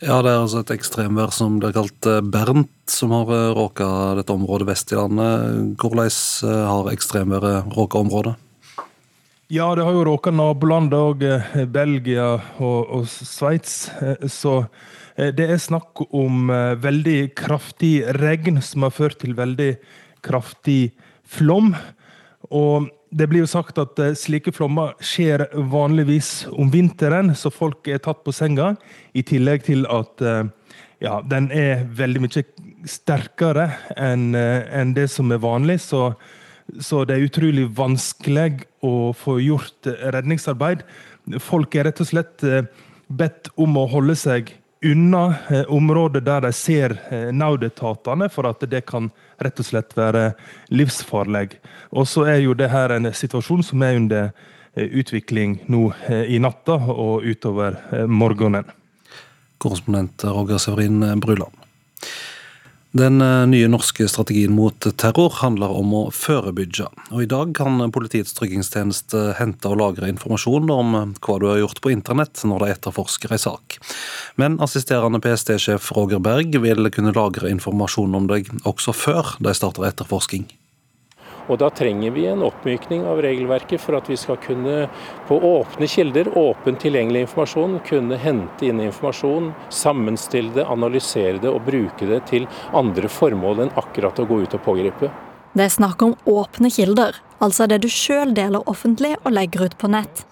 [0.00, 4.66] Ja, Det er altså et ekstremvær som blir kalt Bernt, som har råka dette området
[4.68, 5.76] vest i landet.
[5.80, 6.10] Hvordan
[6.68, 8.34] har ekstremværet råka området?
[9.48, 11.20] Ja, det har jo råka nabolandet òg,
[11.70, 13.84] Belgia og, og Sveits.
[14.26, 14.54] Så
[15.14, 16.48] det er snakk om
[16.82, 19.68] veldig kraftig regn som har ført til veldig
[20.26, 21.76] kraftig flom.
[22.50, 28.02] Og det blir jo sagt at slike flommer skjer vanligvis om vinteren, så folk er
[28.02, 28.72] tatt på senga.
[29.14, 30.24] I tillegg til at
[30.98, 32.42] ja, den er veldig mye
[32.82, 35.78] sterkere enn en det som er vanlig.
[35.86, 36.08] Så,
[36.82, 40.82] så det er utrolig vanskelig å få gjort redningsarbeid.
[41.42, 42.44] Folk er rett og slett
[43.06, 44.50] bedt om å holde seg
[44.86, 45.36] unna
[45.68, 46.94] området områder der de ser
[47.32, 49.10] naudetatene, nødetatene, for at det kan
[49.42, 50.34] rett og slett være
[50.70, 51.58] livsfarlig.
[51.90, 54.30] Og så er jo det her en situasjon som er under
[54.74, 55.90] eh, utvikling nå
[56.28, 58.68] i natta og utover morgenen.
[59.58, 61.54] Korrespondent Roger Severin Bruland.
[62.96, 66.86] Den eh, nye norske strategien mot terror handler om å forebygge.
[67.10, 71.60] Og I dag kan Politiets tryggingstjeneste hente og lagre informasjon om eh, hva du har
[71.60, 73.78] gjort på internett når de etterforsker en sak.
[74.40, 79.90] Men assisterende PST-sjef Roger Berg vil kunne lagre informasjon om deg også før de starter
[79.90, 80.46] etterforsking.
[81.48, 84.88] Og Da trenger vi en oppmykning av regelverket for at vi skal kunne
[85.28, 91.64] på åpne kilder, åpent tilgjengelig informasjon, kunne hente inn informasjon, sammenstille det, analysere det og
[91.68, 95.10] bruke det til andre formål enn akkurat å gå ut og pågripe.
[95.56, 99.78] Det er snakk om åpne kilder, altså det du sjøl deler offentlig og legger ut
[99.80, 100.26] på nett.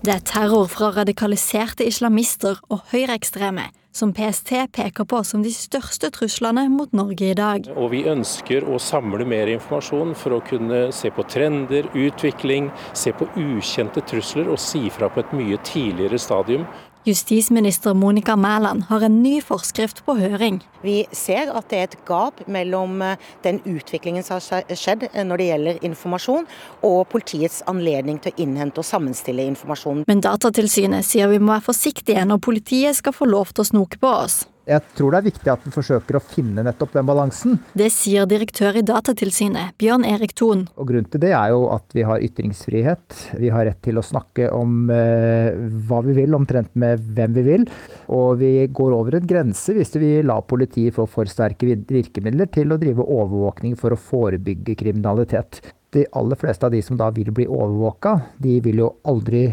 [0.00, 6.08] Det er terror fra radikaliserte islamister og høyreekstreme som PST peker på som de største
[6.14, 7.66] truslene mot Norge i dag.
[7.74, 13.12] Og Vi ønsker å samle mer informasjon for å kunne se på trender, utvikling, se
[13.12, 16.64] på ukjente trusler og si fra på et mye tidligere stadium.
[17.04, 20.58] Justisminister Monica Mæland har en ny forskrift på høring.
[20.82, 25.24] Vi ser at det er et gap mellom eh, den utviklingen som har skjedd eh,
[25.24, 26.44] når det gjelder informasjon,
[26.84, 30.04] og politiets anledning til å innhente og sammenstille informasjon.
[30.12, 34.00] Men Datatilsynet sier vi må være forsiktige når politiet skal få lov til å snoke
[34.00, 34.42] på oss.
[34.68, 37.56] Jeg tror det er viktig at vi forsøker å finne nettopp den balansen.
[37.72, 40.66] Det sier direktør i Datatilsynet, Bjørn Erik Thon.
[40.76, 43.16] Og Grunnen til det er jo at vi har ytringsfrihet.
[43.40, 45.56] Vi har rett til å snakke om eh,
[45.88, 47.66] hva vi vil, omtrent med hvem vi vil.
[48.12, 52.70] Og vi går over en grense hvis vi lar politiet få for sterke virkemidler til
[52.70, 55.62] å drive overvåkning for å forebygge kriminalitet.
[55.90, 59.48] De aller fleste av de som da vil bli overvåka, de vil jo aldri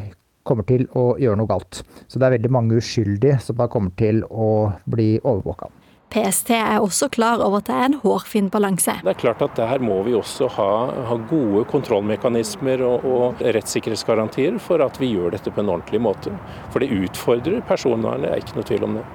[0.47, 1.81] kommer til å gjøre noe galt.
[2.07, 5.69] Så det er veldig mange uskyldige som da kommer til å bli overvåka.
[6.07, 8.93] PST er også klar over at det er en hårfin balanse.
[9.03, 10.69] Det er klart at Der må vi også ha,
[11.09, 16.31] ha gode kontrollmekanismer og, og, rettssikkerhetsgarantier for at vi gjør dette på en ordentlig måte.
[16.71, 19.05] For det utfordrer personvernet, det er ikke noe tvil om det.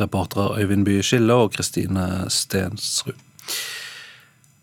[0.00, 3.18] Reportere Øyvind Bye Skille og Kristine Stensrud.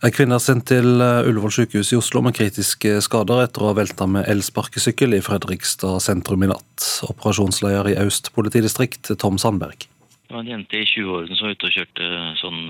[0.05, 3.71] En kvinne er sendt til eh, Ullevål sykehus i Oslo med kritiske skader etter å
[3.71, 6.85] ha velta med elsparkesykkel i Fredrikstad sentrum i natt.
[7.07, 9.87] Operasjonsleder i Aust politidistrikt, Tom Sandberg.
[10.27, 12.11] Det var en jente i 20-årene som var ute og kjørte
[12.43, 12.61] sånn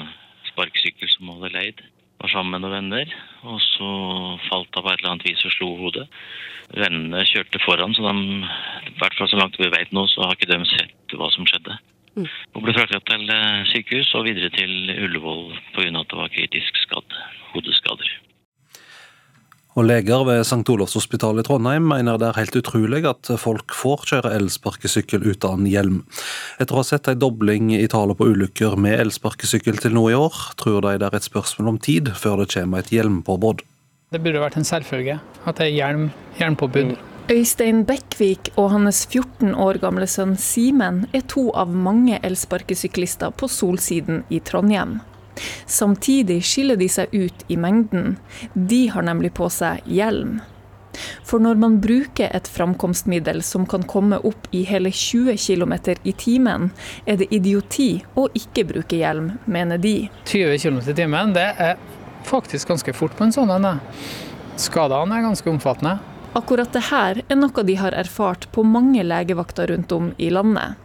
[0.54, 1.84] sparkesykkel som hun hadde leid.
[2.24, 3.12] Var sammen med noen venner,
[3.44, 3.92] og så
[4.48, 6.08] falt hun på et eller annet vis og slo hodet.
[6.80, 8.40] Vennene kjørte foran, så de,
[8.88, 11.44] i hvert fall så langt vi vet nå, så har ikke de sett hva som
[11.50, 11.76] skjedde.
[12.18, 15.92] Hun ble fraktet til eh, sykehus og videre til Ullevål pga.
[15.92, 17.20] at det var kritisk skadd,
[17.54, 18.16] hodeskader.
[19.78, 20.66] Og Leger ved St.
[20.74, 25.68] Olavs hospital i Trondheim mener det er helt utrolig at folk får kjøre elsparkesykkel uten
[25.70, 26.00] hjelm.
[26.58, 30.18] Etter å ha sett en dobling i tallet på ulykker med elsparkesykkel til nå i
[30.18, 33.62] år, tror de det er et spørsmål om tid før det kommer et hjelmpåbud.
[34.10, 36.10] Det burde vært en selvfølge at det er hjelm,
[36.42, 36.98] hjelmpåbud.
[37.28, 43.50] Øystein Bekkvik og hans 14 år gamle sønn Simen er to av mange elsparkesyklister på
[43.52, 45.02] Solsiden i Trondheim.
[45.68, 48.16] Samtidig skiller de seg ut i mengden.
[48.56, 50.40] De har nemlig på seg hjelm.
[51.28, 55.76] For når man bruker et framkomstmiddel som kan komme opp i hele 20 km
[56.08, 56.72] i timen,
[57.04, 59.98] er det idioti å ikke bruke hjelm, mener de.
[60.32, 61.76] 20 km i timen, det er
[62.24, 63.74] faktisk ganske fort på en sånn en.
[64.58, 66.00] Skadene er ganske omfattende.
[66.34, 70.76] Akkurat det her er noe de har erfart på mange legevakter rundt om i landet.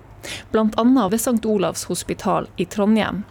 [0.52, 1.08] Bl.a.
[1.10, 1.42] ved St.
[1.44, 3.24] Olavs hospital i Trondheim.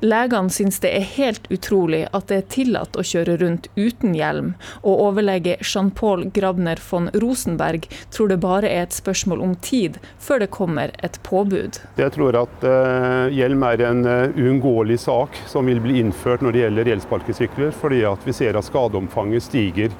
[0.00, 4.52] Legene syns det er helt utrolig at det er tillatt å kjøre rundt uten hjelm,
[4.80, 10.44] og overlege Jean-Paul Grabner von Rosenberg tror det bare er et spørsmål om tid før
[10.44, 11.80] det kommer et påbud.
[11.98, 16.54] Jeg tror at uh, hjelm er en uh, uunngåelig sak som vil bli innført når
[16.54, 19.92] det gjelder elsparkesykler, fordi vi ser at skadeomfanget stiger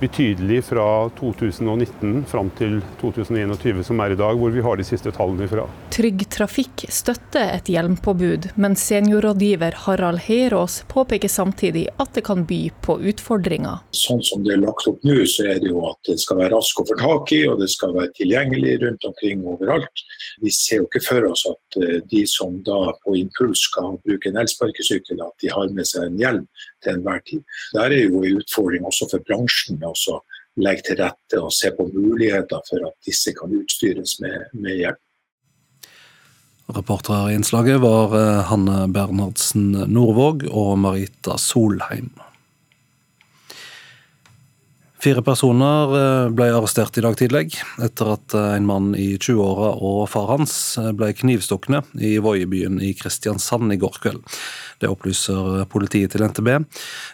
[0.00, 0.86] betydelig fra
[1.18, 5.66] 2019 fram til 2021, som er i dag, hvor vi har de siste tallene fra.
[5.94, 12.60] Trygg Trafikk støtter et hjelmpåbud, men seniorrådgiver Harald Herås påpeker samtidig at det kan by
[12.84, 13.84] på utfordringer.
[13.94, 16.54] Sånn som det er lagt opp nå, så er det jo at det skal være
[16.56, 20.04] raskt å få tak i, og det skal være tilgjengelig rundt omkring overalt.
[20.42, 24.30] Vi ser jo ikke for oss at eh, de som da på impuls skal bruke
[24.30, 26.46] en elsparkesykkel, at de har med seg en hjelm
[26.84, 27.44] til enhver tid.
[27.76, 30.20] Der er jo en utfordring også for bransjen med å
[30.64, 35.00] legge til rette og se på muligheter for at disse kan utstyres med, med hjelp.
[36.74, 42.08] Reportere i innslaget var eh, Hanne Bernhardsen Nordvåg og Marita Solheim.
[45.04, 49.74] Fire personer eh, ble arrestert i dag tidlig, etter at eh, en mann i 20-åra
[49.84, 54.22] og far hans eh, ble knivstukne i Voiebyen i Kristiansand i går kveld.
[54.80, 56.48] Det opplyser politiet til NTB.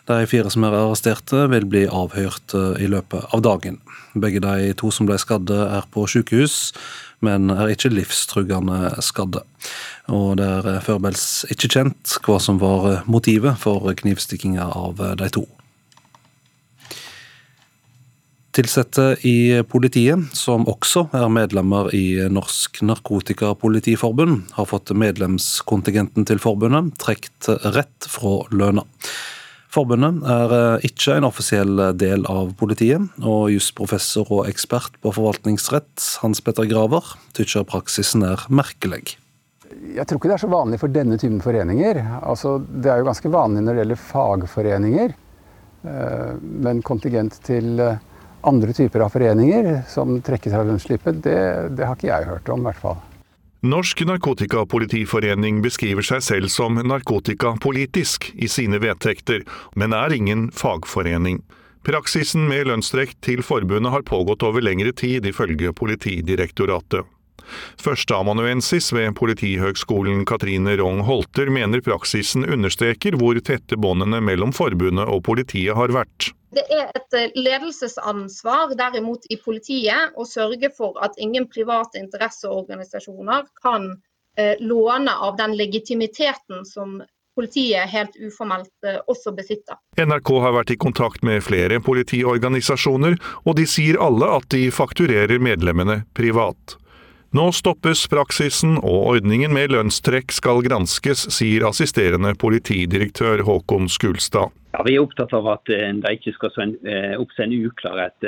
[0.06, 3.82] De fire som er arresterte, vil bli avhørt i løpet av dagen.
[4.14, 6.70] Begge de to som ble skadde, er på sykehus,
[7.26, 9.42] men er ikke livstruggende skadde.
[10.14, 15.50] Og det er foreløpig ikke kjent hva som var motivet for knivstikkinga av de to.
[18.60, 26.90] Tilsatte i politiet, som også er medlemmer i Norsk Narkotikapolitiforbund, har fått medlemskontingenten til forbundet
[27.00, 28.84] trukket rett fra lønna.
[29.72, 36.44] Forbundet er ikke en offisiell del av politiet, og jusprofessor og ekspert på forvaltningsrett Hans
[36.44, 39.16] Petter Graver tykker praksisen er merkelig.
[39.94, 42.02] Jeg tror ikke det er så vanlig for denne typen foreninger.
[42.20, 45.18] Altså, det er jo ganske vanlig når det gjelder fagforeninger.
[45.88, 46.30] Eh,
[46.66, 48.06] men kontingent til eh,
[48.46, 51.38] andre typer av foreninger som trekkes av lønnsslippet, det,
[51.76, 53.00] det har ikke jeg hørt om, i hvert fall.
[53.60, 59.44] Norsk Narkotikapolitiforening beskriver seg selv som narkotikapolitisk i sine vedtekter,
[59.76, 61.42] men er ingen fagforening.
[61.84, 67.04] Praksisen med lønnstrekk til forbundet har pågått over lengre tid, ifølge Politidirektoratet.
[67.80, 75.24] Førsteamanuensis ved Politihøgskolen Katrine Rong Holter mener praksisen understreker hvor tette båndene mellom forbundet og
[75.28, 76.32] politiet har vært.
[76.50, 83.46] Det er et eh, ledelsesansvar derimot i politiet å sørge for at ingen private interesseorganisasjoner
[83.62, 83.92] kan
[84.38, 86.98] eh, låne av den legitimiteten som
[87.38, 89.78] politiet helt uformelt eh, også besitter.
[90.00, 95.38] NRK har vært i kontakt med flere politiorganisasjoner, og de sier alle at de fakturerer
[95.42, 96.80] medlemmene privat.
[97.30, 104.50] Nå stoppes praksisen, og ordningen med lønnstrekk skal granskes, sier assisterende politidirektør Håkon Skulstad.
[104.74, 108.26] Ja, Vi er opptatt av at eh, det ikke skal eh, oppstå en uklarhet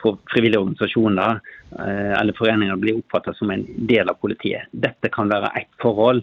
[0.00, 1.42] for der frivillige organisasjoner
[1.74, 4.70] eller foreninger blir oppfattet som en del av politiet.
[4.70, 6.22] Dette kan være ett forhold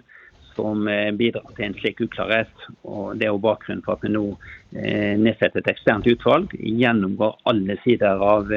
[0.55, 0.85] som
[1.17, 2.65] bidrar til en slik uklarhet.
[2.81, 4.23] og Det er jo bakgrunnen for at vi nå
[5.25, 6.55] nedsetter et eksternt utvalg.
[6.55, 8.49] Gjennomgår alle sider av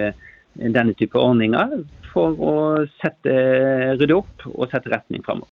[0.55, 1.83] denne type ordninger
[2.15, 2.55] for å
[3.01, 3.35] sette,
[3.99, 5.51] rydde opp og sette retning framover.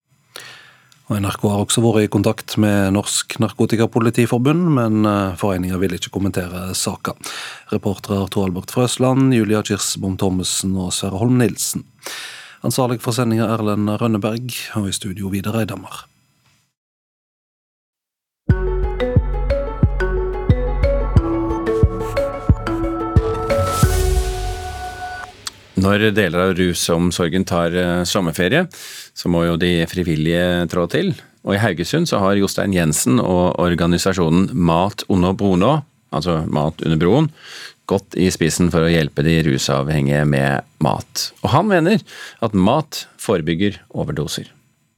[1.07, 6.73] NRK har også vært i kontakt med Norsk Narkotikapolitiforbund, men eh, foreninga vil ikke kommentere
[6.75, 7.15] saka.
[7.71, 11.87] Reportere Tor Albert Frøsland, Julia Kirsbom Thommessen og Sverre Holm Nilsen.
[12.67, 14.51] Ansvarlig for sendinga Erlend Rønneberg,
[14.81, 16.09] og i studio Vidar Eidhammer.
[25.77, 28.65] Når deler av rusomsorgen tar eh, sommerferie,
[29.13, 31.13] så må jo de frivillige trå til.
[31.45, 35.83] Og i Haugesund så har Jostein Jensen og organisasjonen Mat under brono,
[36.17, 37.29] altså Mat under broen,
[37.87, 41.29] gått i spissen for å hjelpe de rusavhengige med mat.
[41.45, 42.01] Og han mener
[42.43, 44.49] at mat forebygger overdoser.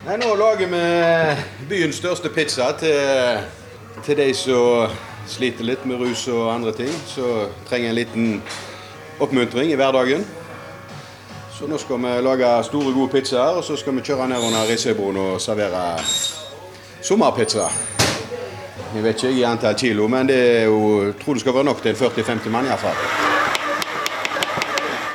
[0.06, 3.42] Nei, nå lager vi byens største pizza til,
[4.06, 4.94] til de som
[5.28, 6.94] sliter litt med rus og andre ting.
[7.10, 8.36] Så trenger en liten
[9.18, 10.22] oppmuntring i hverdagen.
[11.58, 14.68] Så nå skal vi lage store, gode pizzaer, og så skal vi kjøre ned under
[14.70, 15.98] Risøybroen og servere
[17.02, 17.64] sommerpizza.
[18.94, 21.82] Jeg vet ikke i antall kilo, men det er jo, tror det skal være nok
[21.82, 23.00] til 40-50 mann iallfall.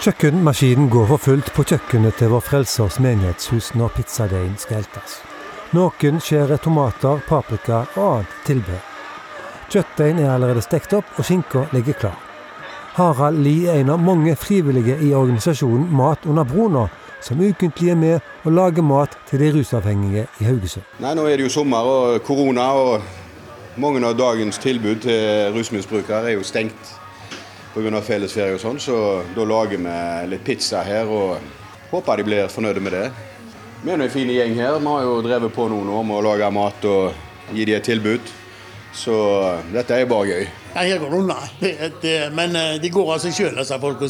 [0.04, 5.22] Kjøkkenmaskinen går for fullt på kjøkkenet til Vår Frelsers menighetshus når pizzadeigen skal eltes.
[5.72, 8.84] Noen skjærer tomater, paprika og annet tilbehør.
[9.72, 12.23] Kjøttdeigen er allerede stekt opp, og skinka ligger klar.
[12.94, 16.84] Harald Lie er en av mange frivillige i organisasjonen Mat under brona,
[17.26, 20.86] som ukentlig er med og lager mat til de rusavhengige i Haugesund.
[21.02, 26.30] Nei, Nå er det jo sommer og korona, og mange av dagens tilbud til rusmisbrukere
[26.30, 26.94] er jo stengt
[27.74, 28.02] pga.
[28.02, 31.40] fellesferie og sånn, så da lager vi litt pizza her og
[31.90, 33.12] håper de blir fornøyde med det.
[33.84, 34.78] Vi er en fin gjeng her.
[34.78, 37.14] Vi har jo drevet på noen år med å lage mat og
[37.58, 38.43] gi dem et tilbud.
[38.94, 39.16] Så
[39.74, 40.46] dette er bare gøy.
[40.76, 41.40] Ja, her går det unna.
[42.36, 44.10] men eh, de går av seg sjøl, disse folka.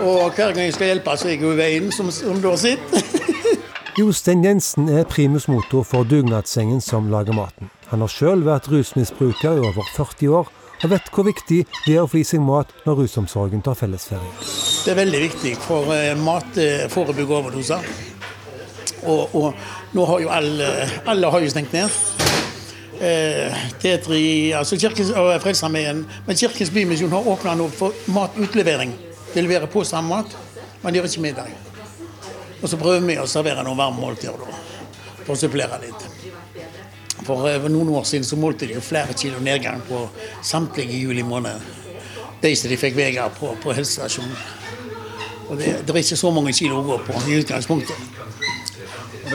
[0.00, 2.56] Og hver gang jeg skal hjelpe, så er jeg jo i veien, som, som da
[2.56, 3.04] sitter.
[3.98, 7.68] Jostein Jensen er primus motor for dugnadssengen som lager maten.
[7.92, 10.48] Han har sjøl vært rusmisbruker i over 40 år,
[10.82, 14.32] og vet hvor viktig det er å få i seg mat når rusomsorgen tar fellesferie.
[14.40, 17.86] Det er veldig viktig, for eh, mat eh, forebygger overdoser.
[19.04, 19.62] Og, og,
[19.94, 20.72] nå har jo alle,
[21.06, 22.02] alle har jo stengt ned.
[23.04, 23.52] Eh,
[23.82, 26.04] Tetri, altså kirkens, og Frelsesarmeen.
[26.26, 28.94] Men Kirkens Bymisjon har åpna nå for matutlevering.
[29.34, 30.36] De leverer på samme mat,
[30.80, 31.50] men de gjør ikke middag.
[32.62, 34.56] Og så prøver vi å servere noen varme måltider da,
[35.24, 36.06] for å supplere litt.
[37.26, 40.08] For, eh, noen år siden så målte de jo flere kilo nedgang på
[40.42, 41.60] samtlige juli måned.
[42.42, 44.36] de som de fikk veier på, på helsestasjonen.
[45.48, 48.13] Og det, det, er ikke så mange kilo å gå på i utgangspunktet.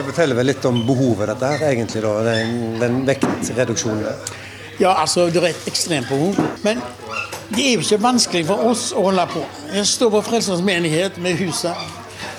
[0.00, 4.06] Det forteller vel litt om behovet dette her, egentlig, da, den, den vektreduksjonen?
[4.80, 6.38] Ja, altså det er et ekstremt behov.
[6.64, 6.80] Men
[7.52, 9.42] det er jo ikke vanskelig for oss å holde på.
[9.74, 11.76] Jeg står på Frelsens menighet med huset.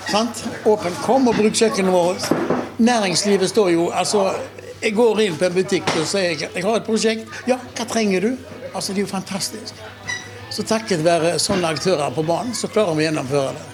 [0.07, 0.41] Sant?
[0.65, 0.97] Åpen.
[1.05, 2.25] Kom og bruk kjøkkenet vårt.
[2.81, 4.31] Næringslivet står jo altså
[4.81, 7.29] Jeg går inn på en butikk og sier jeg har et prosjekt.
[7.45, 8.31] Ja, hva trenger du?
[8.73, 9.85] Altså, Det er jo fantastisk.
[10.49, 13.70] Så takket være sånne aktører på banen, så klarer vi å gjennomføre det.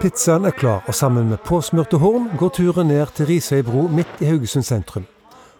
[0.00, 4.20] Pizzaen er klar, og sammen med påsmurte horn går turen ned til Risøy bro midt
[4.20, 5.06] i Haugesund sentrum.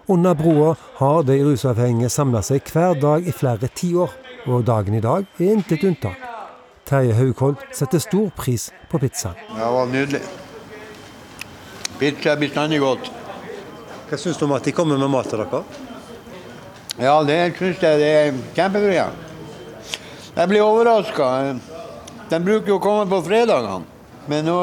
[0.09, 4.12] Under broa har de rusavhengige samla seg hver dag i flere tiår,
[4.47, 6.20] og dagen i dag er intet unntak.
[6.85, 9.41] Terje Haughold setter stor pris på pizzaen.
[9.55, 10.20] Det var nydelig.
[11.99, 13.09] Pizza er bestandig godt.
[14.11, 15.62] Hva syns du om at de kommer med mat til dere?
[17.01, 19.09] Ja, det syns jeg det er kjempebra.
[20.37, 21.33] Jeg blir overraska.
[22.29, 23.85] De bruker jo å komme på fredagene.
[24.29, 24.57] Men nå,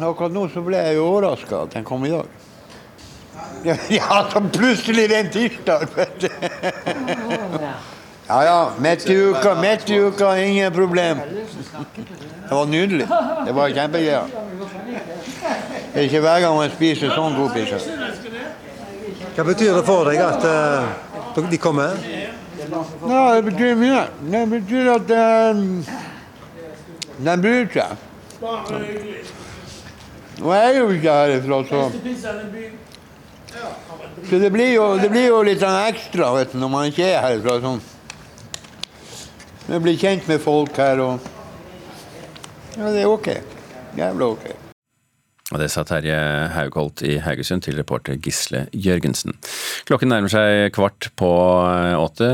[0.00, 2.30] akkurat nå så ble jeg jo overraska at den kom i dag.
[3.88, 6.28] Ja, så plutselig det er en tirsdag, vet du.
[8.28, 11.18] Ja ja, midt i uka, midt i uka, ingen problem.
[12.48, 13.08] Det var nydelig.
[13.46, 14.20] Det var kjempegøy.
[15.94, 17.80] Det er ikke hver gang man spiser sånn god pizza.
[19.34, 22.00] Hva betyr det for deg at uh, de kommer?
[23.04, 24.06] Ja, det betyr mye.
[24.32, 26.13] Det betyr at uh,
[27.18, 27.96] de bryr seg.
[30.42, 31.90] Og jeg er jo ikke herifra, så
[34.24, 37.06] så det blir jo, det blir jo litt sånn ekstra vet du, når man ikke
[37.06, 37.58] er herifra.
[37.62, 37.80] Sånn.
[39.68, 41.30] Man blir kjent med folk her og
[42.74, 43.28] Ja, det er ok.
[43.94, 44.46] Jævla ok.
[45.54, 46.16] Og det sa Terje
[46.50, 49.36] Haugholt i Haugesund til reporter Gisle Jørgensen.
[49.86, 51.30] Klokken nærmer seg kvart på
[52.00, 52.30] åtte.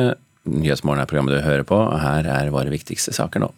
[0.48, 1.76] Nyhetsmorgen er programmet du hører på.
[2.00, 3.50] Her er våre viktigste saker nå.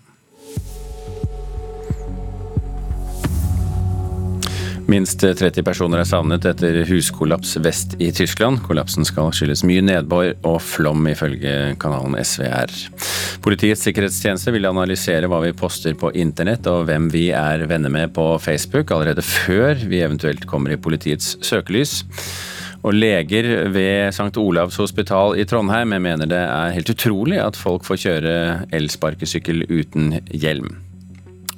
[4.93, 8.59] Minst 30 personer er savnet etter huskollaps vest i Tyskland.
[8.67, 12.75] Kollapsen skal skyldes mye nedbør og flom, ifølge kanalen SVR.
[13.41, 18.13] Politiets sikkerhetstjeneste vil analysere hva vi poster på internett og hvem vi er venner med
[18.13, 22.03] på Facebook, allerede før vi eventuelt kommer i politiets søkelys.
[22.85, 24.37] Og leger ved St.
[24.43, 28.39] Olavs hospital i Trondheim mener det er helt utrolig at folk får kjøre
[28.77, 30.82] elsparkesykkel uten hjelm.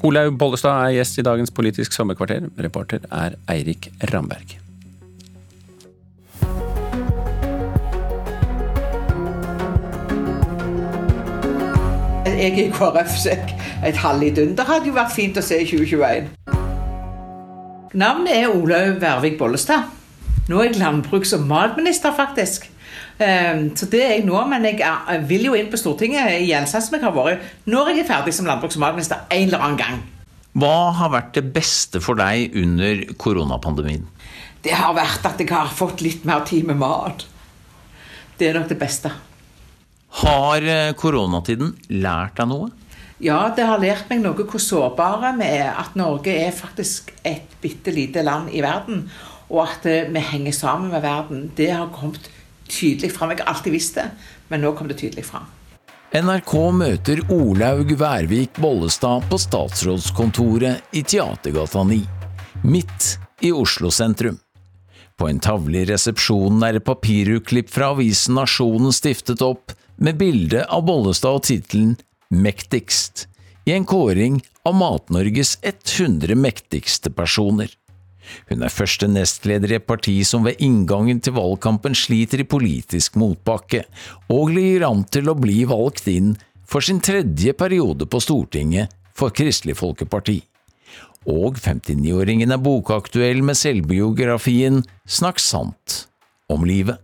[0.05, 2.45] Olaug Bollestad er gjest i dagens Politisk sommerkvarter.
[2.61, 4.51] Reporter er Eirik Ramberg.
[12.29, 13.33] Jeg er i KrF, så
[13.85, 16.29] et halvlidunder hadde jo vært fint å se i 2021.
[17.97, 19.89] Navnet er Olaug Vervik Bollestad.
[20.51, 22.69] Nå er jeg landbruks- og matminister, faktisk.
[23.23, 26.83] Ehm, så det er jeg nå, men jeg vil jo inn på Stortinget igjen, sånn
[26.83, 29.79] som jeg har vært når jeg er ferdig som landbruks- og matminister en eller annen
[29.79, 30.01] gang.
[30.55, 34.07] Hva har vært det beste for deg under koronapandemien?
[34.65, 37.27] Det har vært at jeg har fått litt mer tid med mat.
[38.39, 39.11] Det er nok det beste.
[40.23, 42.71] Har eh, koronatiden lært deg noe?
[43.23, 45.75] Ja, det har lært meg noe hvor sårbare vi er.
[45.79, 49.05] At Norge er faktisk et bitte lite land i verden.
[49.51, 51.49] Og at eh, vi henger sammen med verden.
[51.57, 52.31] Det har kommet
[52.69, 53.33] tydelig fram.
[53.35, 54.09] Jeg har alltid visst det,
[54.49, 55.47] men nå kom det tydelig fram.
[56.15, 61.99] NRK møter Olaug Værvik Bollestad på statsrådskontoret i Teatergata 9,
[62.71, 63.09] midt
[63.43, 64.39] i Oslo sentrum.
[65.19, 70.65] På en tavle i resepsjonen er et papirutklipp fra avisen Nasjonen stiftet opp, med bilde
[70.71, 71.95] av Bollestad og tittelen
[72.35, 73.29] Mektigst,
[73.67, 77.71] i en kåring av Mat-Norges 100 mektigste personer.
[78.49, 83.18] Hun er første nestleder i et parti som ved inngangen til valgkampen sliter i politisk
[83.20, 83.85] motbakke,
[84.33, 86.35] og ligger an til å bli valgt inn
[86.68, 90.41] for sin tredje periode på Stortinget for Kristelig Folkeparti.
[91.31, 96.05] Og 59-åringen er bokaktuell med selvbiografien Snakk sant
[96.53, 97.01] om livet.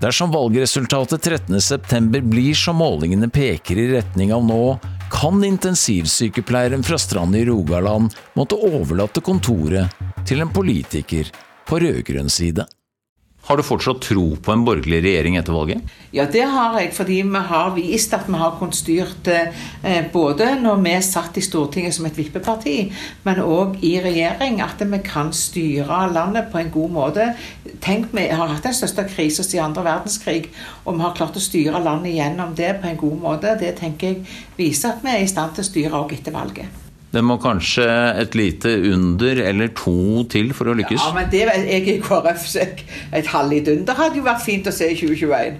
[0.00, 4.76] Dersom valgresultatet 13.9 blir som målingene peker i retning av nå,
[5.12, 9.88] kan intensivsykepleieren fra Strand i Rogaland måtte overlate kontoret
[10.26, 11.30] til en politiker
[11.66, 12.66] på rød-grønn side.
[13.46, 15.90] Har du fortsatt tro på en borgerlig regjering etter valget?
[16.10, 20.48] Ja, det har jeg, fordi vi har vist at vi har kunnet styrt eh, både
[20.58, 22.74] når vi satt i Stortinget som et vippeparti,
[23.22, 24.58] men òg i regjering.
[24.64, 27.28] At vi kan styre landet på en god måte.
[27.84, 30.50] Tenk, Vi har hatt den største krisen siden andre verdenskrig,
[30.82, 33.54] og vi har klart å styre landet gjennom det på en god måte.
[33.62, 34.26] Det tenker jeg
[34.58, 36.85] viser at vi er i stand til å styre òg etter valget.
[37.16, 37.86] Det må kanskje
[38.20, 41.00] et lite under eller to til for å lykkes?
[41.00, 42.66] Ja, men det, jeg er KrF, så
[43.16, 45.56] et halvlidunder hadde jo vært fint å se i 2021.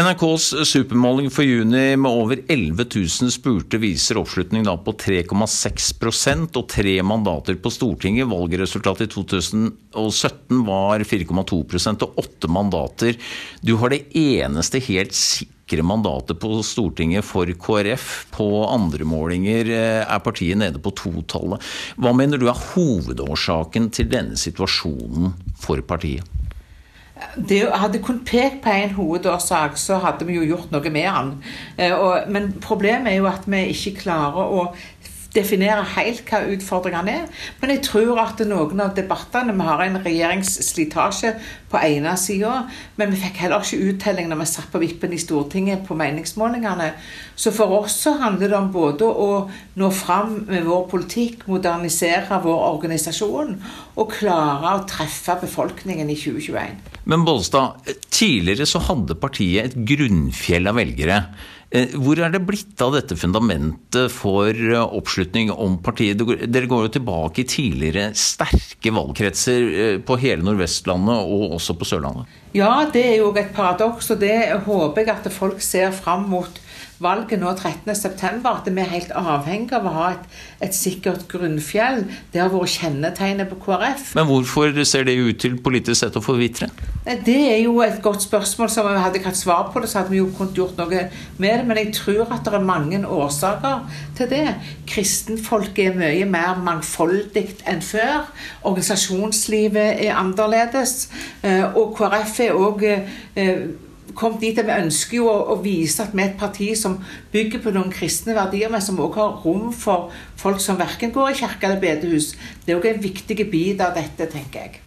[0.00, 6.68] NRKs supermåling for juni med over 11 000 spurte viser oppslutning da på 3,6% og
[6.70, 8.30] tre mandater på Stortinget.
[8.30, 13.18] Valgresultatet i 2017 var 4,2% og åtte mandater.
[13.66, 18.26] Du har det eneste helt sikre mandatet på Stortinget for KrF.
[18.34, 21.62] På andre målinger eh, er partiet nede på totallet.
[21.96, 26.26] Hva mener du er hovedårsaken til denne situasjonen for partiet?
[27.36, 31.32] det hadde kun pekt på en hovedårsak, så hadde vi jo gjort noe med den.
[31.76, 31.94] Eh,
[32.32, 34.70] men problemet er jo at vi ikke klarer å
[35.34, 37.26] definere helt hva utfordringene er.
[37.60, 41.34] Men jeg tror at noen av debattene Vi har en regjeringsslitasje
[41.70, 42.64] på ene sida,
[42.98, 46.92] men vi fikk heller ikke uttelling når vi satt på vippen i Stortinget på meningsmålingene.
[47.36, 49.30] Så for oss så handler det om både å
[49.78, 53.54] nå fram med vår politikk, modernisere vår organisasjon
[53.96, 56.90] og klare å treffe befolkningen i 2021.
[57.10, 57.80] Men Bollestad,
[58.12, 61.22] tidligere så hadde partiet et grunnfjell av velgere.
[61.70, 66.18] Eh, hvor er det blitt av dette fundamentet for eh, oppslutning om partiet?
[66.50, 71.86] Dere går jo tilbake i tidligere sterke valgkretser eh, på hele Nordvestlandet og også på
[71.86, 72.32] Sørlandet.
[72.58, 74.34] Ja, det er jo et paradoks, og det
[74.66, 76.58] håper jeg at folk ser fram mot
[77.00, 78.44] valget nå 13.9.
[78.44, 80.26] at vi er helt avhengig av å ha et,
[80.66, 82.04] et sikkert grunnfjell.
[82.32, 84.12] Det har vært kjennetegnet på KrF.
[84.18, 86.68] Men hvorfor ser det ut til politisk sett å forvitre?
[87.24, 88.70] Det er jo et godt spørsmål.
[88.70, 91.06] som vi Hadde ikke hatt svar på det, så hadde vi jo kunnet gjort noe
[91.38, 91.66] med det.
[91.66, 93.86] Men jeg tror at det er mange årsaker
[94.18, 94.46] til det.
[94.86, 98.28] Kristenfolket er mye mer mangfoldig enn før.
[98.62, 101.08] Organisasjonslivet er annerledes.
[101.42, 102.84] Eh, og KrF er òg
[104.16, 106.98] kom dit at vi ønsker jo å, å, vise at vi er et parti som
[107.32, 111.32] bygger på noen kristne verdier, men som også har rom for folk som verken går
[111.32, 112.34] i kirke eller bedehus.
[112.64, 114.80] Det er òg en viktig bit av dette, tenker jeg.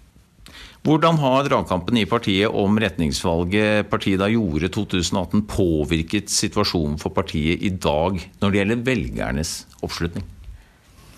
[0.84, 7.64] Hvordan har dragkampen i partiet om retningsvalget partiet da gjorde 2018 påvirket situasjonen for partiet
[7.64, 10.28] i dag når det gjelder velgernes oppslutning?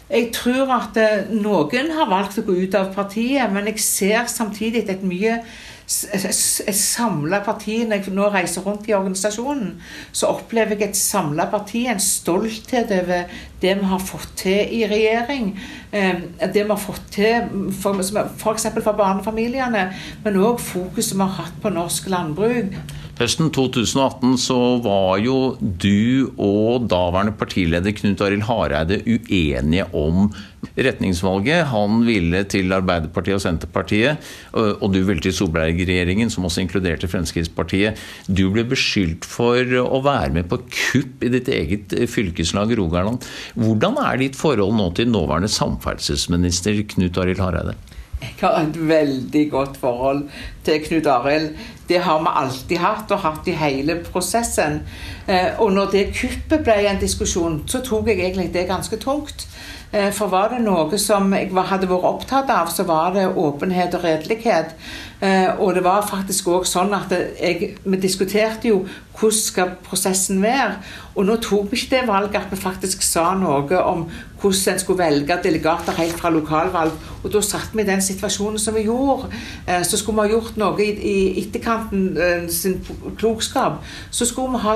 [0.10, 4.28] Jeg tror at eh, noen har valgt å gå ut av partiet, men jeg ser
[4.30, 5.39] samtidig et mye
[5.86, 9.76] et samla parti Når jeg nå reiser rundt i organisasjonen,
[10.12, 13.30] så opplever jeg et samla parti, en stolthet over
[13.62, 15.51] det vi har fått til i regjering.
[15.93, 18.12] Ehm, det vi har fått til f.eks.
[18.41, 19.86] For, for barnefamiliene,
[20.26, 22.74] men òg fokuset vi har hatt på norsk landbruk.
[23.16, 30.28] Høsten 2018 så var jo du og daværende partileder Knut Arild Hareide uenige om
[30.76, 31.70] retningsvalget.
[31.72, 34.20] Han ville til Arbeiderpartiet og Senterpartiet,
[34.51, 37.95] og du ville til Solberg-regjeringen, som også inkluderte Fremskrittspartiet.
[38.28, 43.24] Du ble beskyldt for å være med på kupp i ditt eget fylkeslag Rogaland.
[43.55, 47.80] Hvordan er ditt forhold nå til nåværende samferdselsminister Knut Arild Hareide?
[48.22, 50.30] Jeg har et veldig godt forhold
[50.63, 51.49] til Knut Arild.
[51.89, 54.82] Det har vi alltid hatt, og hatt i hele prosessen.
[55.28, 59.47] Eh, og når det kuppet ble en diskusjon, så tok jeg egentlig det ganske tungt.
[59.91, 63.95] Eh, for var det noe som jeg hadde vært opptatt av, så var det åpenhet
[63.95, 64.74] og redelighet.
[65.22, 68.84] Eh, og det var faktisk òg sånn at jeg, vi diskuterte jo
[69.16, 70.74] hvordan skal prosessen være.
[71.16, 74.03] Og nå tok vi ikke det valget at vi faktisk sa noe om
[74.41, 76.97] hvordan en skulle velge delegater helt fra lokalvalg.
[77.24, 79.32] Og da satt vi i den situasjonen som vi gjorde.
[79.68, 82.82] Eh, så skulle vi ha gjort noe i, etterkanten sin
[83.16, 83.80] klokskap.
[84.11, 84.76] Så skulle vi ha,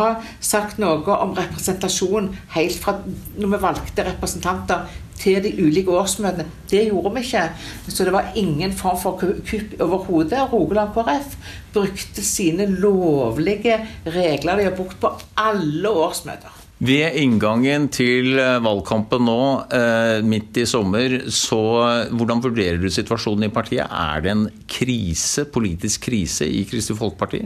[0.00, 0.08] ha
[0.40, 2.96] sagt noe om representasjon helt fra
[3.36, 4.88] når vi valgte representanter
[5.20, 6.48] til de ulike årsmøtene.
[6.70, 7.44] Det gjorde vi ikke.
[7.88, 10.46] Så det var ingen form for kupp overhodet.
[10.52, 11.36] Rogaland KrF
[11.74, 16.56] brukte sine lovlige regler de har brukt på alle årsmøter.
[16.80, 19.40] Ved inngangen til eh, valgkampen nå,
[19.76, 21.60] eh, midt i sommer, så
[22.08, 23.84] hvordan vurderer du situasjonen i partiet?
[23.84, 27.42] Er det en krise, politisk krise i Kristelig Folkeparti?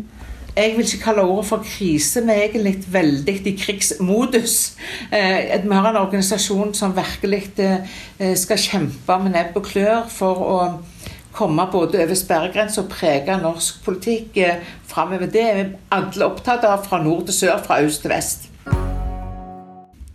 [0.55, 4.77] Jeg vil ikke kalle ordet for krise, vi er egentlig veldig i krigsmodus.
[5.11, 10.45] Eh, vi har en organisasjon som virkelig eh, skal kjempe med nebb og klør for
[10.47, 10.59] å
[11.35, 15.27] komme både over sperregrensa og prege norsk politikk eh, framover.
[15.27, 18.47] Det er vi alle opptatt av, fra nord til sør, fra øst til vest.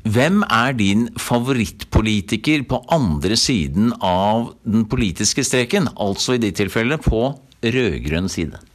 [0.10, 6.98] Hvem er din favorittpolitiker på andre siden av den politiske streken, altså i ditt tilfelle
[7.04, 7.28] på
[7.60, 8.69] rød-grønn side?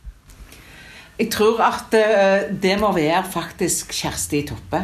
[1.18, 4.82] Jeg tror at eh, det må være faktisk Kjersti Toppe.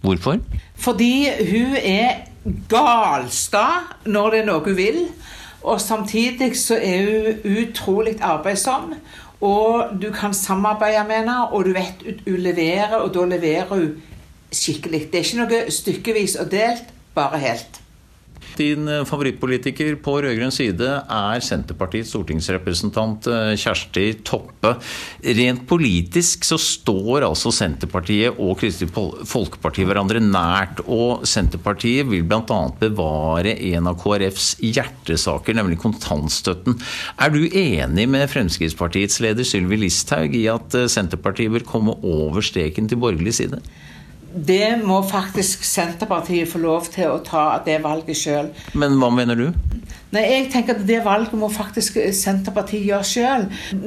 [0.00, 0.38] Hvorfor?
[0.76, 2.24] Fordi hun er
[2.70, 3.64] galsta
[4.06, 5.00] når det er noe hun vil.
[5.62, 8.94] Og samtidig så er hun utrolig arbeidsom.
[9.40, 13.92] Og du kan samarbeide med henne, og du vet hun leverer, og da leverer hun
[14.52, 15.06] skikkelig.
[15.12, 17.78] Det er ikke noe stykkevis og delt, bare helt.
[18.58, 23.28] Din favorittpolitiker på rød-grønn side er Senterpartiets stortingsrepresentant
[23.58, 24.74] Kjersti Toppe.
[25.38, 28.92] Rent politisk så står altså Senterpartiet og Kristelig
[29.28, 30.82] Folkeparti hverandre nært.
[30.84, 32.60] Og Senterpartiet vil bl.a.
[32.80, 36.78] bevare en av KrFs hjertesaker, nemlig kontantstøtten.
[37.18, 42.90] Er du enig med Fremskrittspartiets leder Sylvi Listhaug i at Senterpartiet bør komme over streken
[42.90, 43.62] til borgerlig side?
[44.46, 48.50] Det må faktisk Senterpartiet få lov til å ta det valget sjøl.
[48.78, 49.48] Men hva mener du?
[50.08, 53.42] Nei, jeg tenker at Det valget må faktisk Senterpartiet gjøre sjøl.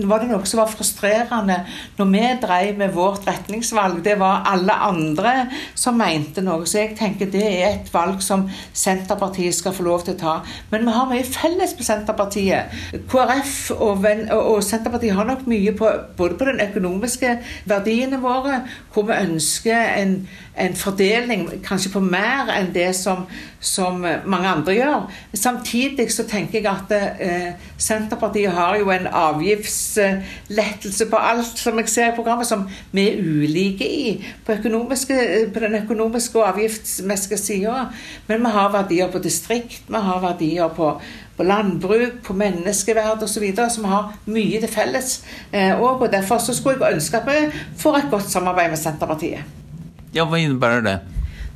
[0.06, 1.56] Var det noe som var frustrerende
[1.98, 4.04] når vi drev med vårt retningsvalg?
[4.06, 5.34] Det var alle andre
[5.74, 6.68] som mente noe.
[6.70, 10.36] Så jeg tenker det er et valg som Senterpartiet skal få lov til å ta.
[10.70, 12.78] Men vi har mye felles med Senterpartiet.
[13.10, 14.06] KrF og,
[14.38, 15.90] og Senterpartiet har nok mye på
[16.22, 17.34] både på den økonomiske
[17.66, 18.62] verdiene våre,
[18.94, 20.20] hvor vi ønsker en
[20.58, 23.24] en fordeling kanskje på mer enn det som,
[23.62, 25.04] som mange andre gjør.
[25.38, 26.92] Samtidig så tenker jeg at
[27.22, 33.08] eh, Senterpartiet har jo en avgiftslettelse på alt som jeg ser i programmet, som vi
[33.12, 37.86] er ulike i på, på den økonomiske og avgiftsmessige sida.
[38.28, 40.96] Men vi har verdier på distrikt, vi har verdier på,
[41.38, 43.46] på landbruk, på menneskeverd osv.
[43.70, 45.22] som har mye til felles.
[45.54, 49.40] Eh, og Derfor så skulle jeg ønske at vi får et godt samarbeid med Senterpartiet.
[50.12, 51.00] Ja, Hva innebærer det?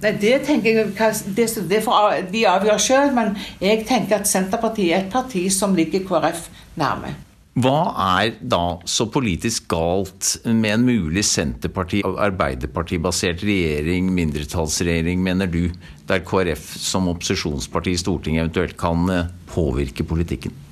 [0.03, 4.91] Nei, Det tenker jeg, det, det får de avgjøre sjøl, men jeg tenker at Senterpartiet
[4.91, 7.15] er et parti som ligger KrF nærme.
[7.55, 15.47] Hva er da så politisk galt med en mulig Senterparti- og Arbeiderparti-basert regjering, mindretallsregjering, mener
[15.47, 15.69] du,
[16.09, 20.64] der KrF som opposisjonsparti i Stortinget eventuelt kan eh, påvirke politikken?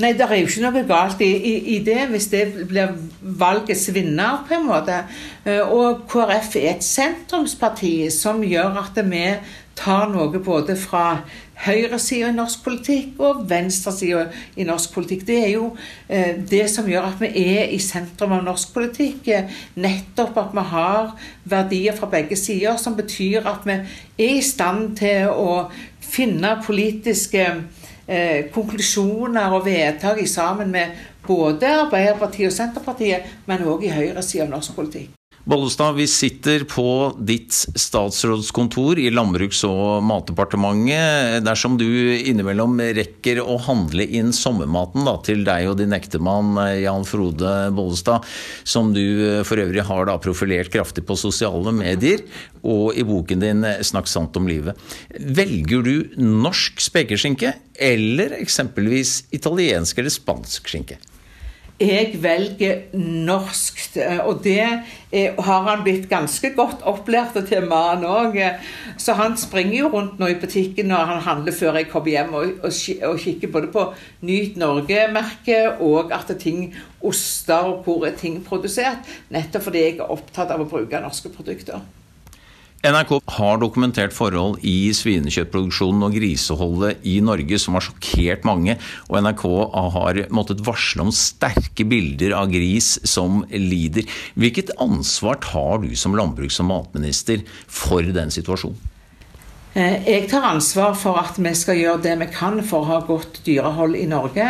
[0.00, 3.88] Nei, det er jo ikke noe galt i, i, i, det, hvis det blir valgets
[3.92, 5.02] vinner, på en måte.
[5.44, 9.26] Eh, og KrF er et sentrumsparti som gjør at vi
[9.76, 11.20] tar noe både fra
[11.60, 14.26] høyresida i norsk politikk og venstresida
[14.56, 15.26] i norsk politikk.
[15.28, 15.66] Det er jo
[16.08, 19.28] eh, det som gjør at vi er i sentrum av norsk politikk.
[19.80, 21.12] Nettopp at vi har
[21.44, 25.66] verdier fra begge sider, som betyr at vi er i stand til å
[26.00, 27.44] finne politiske
[28.10, 34.54] eh, konklusjoner og vedtak sammen med både Arbeiderpartiet og Senterpartiet, men òg i høyresida av
[34.56, 35.19] norsk politikk.
[35.44, 41.40] Bollestad, vi sitter på ditt statsrådskontor i Landbruks- og matdepartementet.
[41.46, 47.08] Dersom du innimellom rekker å handle inn sommermaten da, til deg og din ektemann Jan
[47.08, 48.28] Frode Bollestad,
[48.68, 52.20] som du for øvrig har da profilert kraftig på sosiale medier,
[52.60, 54.76] og i boken din 'Snakk sant om livet',
[55.16, 61.00] velger du norsk spekeskinke eller eksempelvis italiensk eller spansk skinke?
[61.80, 63.78] Jeg velger norsk.
[64.26, 64.64] Og det
[65.38, 68.36] har han blitt ganske godt opplært til, mannen òg.
[69.00, 72.34] Så han springer jo rundt nå i butikken når han handler før jeg kommer hjem,
[72.34, 72.74] og, og,
[73.10, 73.86] og kikker både på
[74.28, 79.08] Nyt Norge-merket og at ting oster og hvor er ting produsert.
[79.32, 81.80] Nettopp fordi jeg er opptatt av å bruke norske produkter.
[82.80, 88.78] NRK har dokumentert forhold i svinekjøttproduksjonen og griseholdet i Norge som har sjokkert mange,
[89.10, 89.44] og NRK
[89.98, 94.08] har måttet varsle om sterke bilder av gris som lider.
[94.32, 98.80] Hvilket ansvar tar du som landbruks- og matminister for den situasjonen?
[99.70, 102.98] Eh, jeg tar ansvar for at vi skal gjøre det vi kan for å ha
[103.06, 104.48] godt dyrehold i Norge.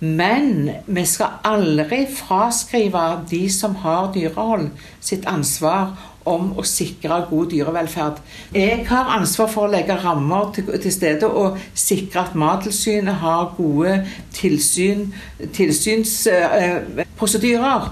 [0.00, 4.70] Men vi skal aldri fraskrive de som har dyrehold,
[5.04, 5.92] sitt ansvar
[6.24, 8.16] om å sikre god dyrevelferd.
[8.56, 13.54] Jeg har ansvar for å legge rammer til, til stede og sikre at Mattilsynet har
[13.58, 14.06] gode
[14.36, 15.14] tilsyn,
[15.56, 17.82] tilsynsprosedyrer.
[17.84, 17.90] Eh,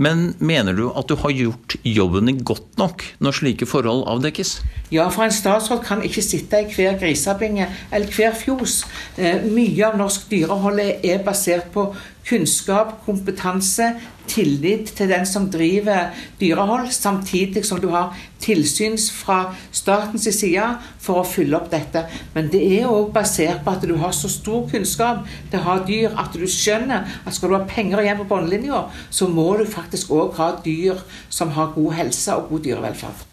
[0.00, 4.54] men mener du at du har gjort jobben din godt nok når slike forhold avdekkes?
[4.90, 8.86] Ja, for en statsråd kan ikke sitte i hver grisebinge eller hver fjos.
[9.20, 11.90] Eh, mye av norsk dyrehold er basert på
[12.30, 13.90] kunnskap, kompetanse,
[14.30, 19.40] tillit til den som driver dyrehold, samtidig som du har tilsyn fra
[19.74, 20.66] statens side
[21.02, 22.04] for å fylle opp dette.
[22.36, 25.78] Men det er òg basert på at du har så stor kunnskap til å ha
[25.88, 29.66] dyr at du skjønner at skal du ha penger igjen på bunnlinja, så må du
[29.68, 33.29] faktisk òg ha dyr som har god helse og god dyrevelferd.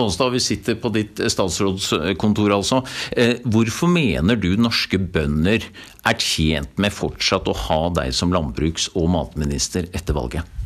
[0.00, 2.80] Bollestad, vi sitter på ditt statsrådskontor altså.
[3.12, 5.66] Eh, hvorfor mener du norske bønder
[6.08, 10.56] er tjent med fortsatt å ha deg som landbruks- og matminister etter valget?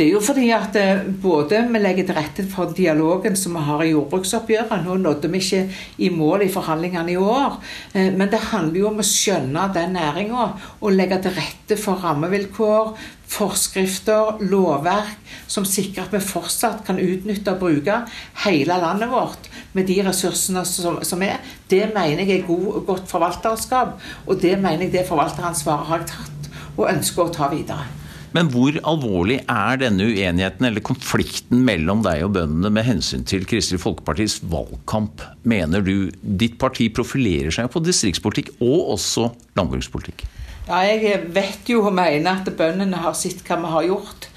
[0.00, 3.64] Det er jo fordi at eh, både vi legger til rette for dialogen som vi
[3.66, 4.86] har i jordbruksoppgjøret.
[4.86, 5.64] Nå nådde vi ikke
[6.00, 7.58] i mål i forhandlingene i år.
[7.92, 10.46] Eh, men det handler jo om å skjønne den næringa
[10.78, 12.94] og legge til rette for rammevilkår,
[13.30, 18.00] forskrifter, lovverk som sikrer at vi fortsatt kan utnytte og bruke
[18.44, 21.38] hele landet vårt med de ressursene som, som er.
[21.70, 26.12] Det mener jeg er god, godt forvalterskap, og det mener jeg det forvalteransvaret har jeg
[26.12, 27.88] tatt og ønsker å ta videre.
[28.30, 33.42] Men hvor alvorlig er denne uenigheten eller konflikten mellom deg og bøndene med hensyn til
[33.48, 35.24] Kristelig Folkepartis valgkamp?
[35.42, 40.28] Mener du ditt parti profilerer seg på distriktspolitikk og også landbrukspolitikk?
[40.70, 44.28] Ja, jeg vet jo og mener at bøndene har sett hva vi har gjort.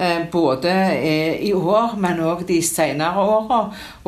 [0.00, 0.72] Eh, både
[1.44, 3.58] i år, men òg de senere åra.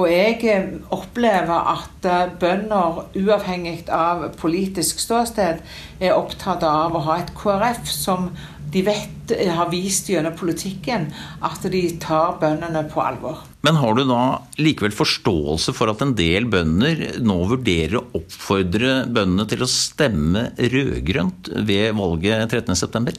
[0.01, 5.61] Og jeg eh, opplever at eh, bønder, uavhengig av politisk ståsted,
[6.01, 8.31] er opptatt av å ha et KrF som
[8.75, 11.07] de vet, eh, har vist gjennom politikken
[11.47, 13.45] at de tar bøndene på alvor.
[13.63, 14.25] Men har du da
[14.59, 20.51] likevel forståelse for at en del bønder nå vurderer å oppfordre bøndene til å stemme
[20.59, 23.15] rød-grønt ved valget 13.9?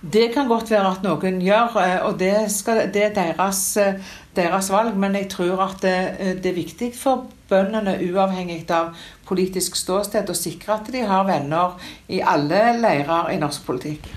[0.00, 3.98] Det kan godt være at noen gjør, eh, og det, skal, det er deres, eh,
[4.38, 4.96] deres, valg.
[4.96, 5.98] Men jeg tror at det,
[6.40, 8.94] det, er viktig for bøndene, uavhengig av
[9.28, 11.76] politisk ståsted, å sikre at de har venner
[12.08, 14.08] i alle leirer i norsk politikk.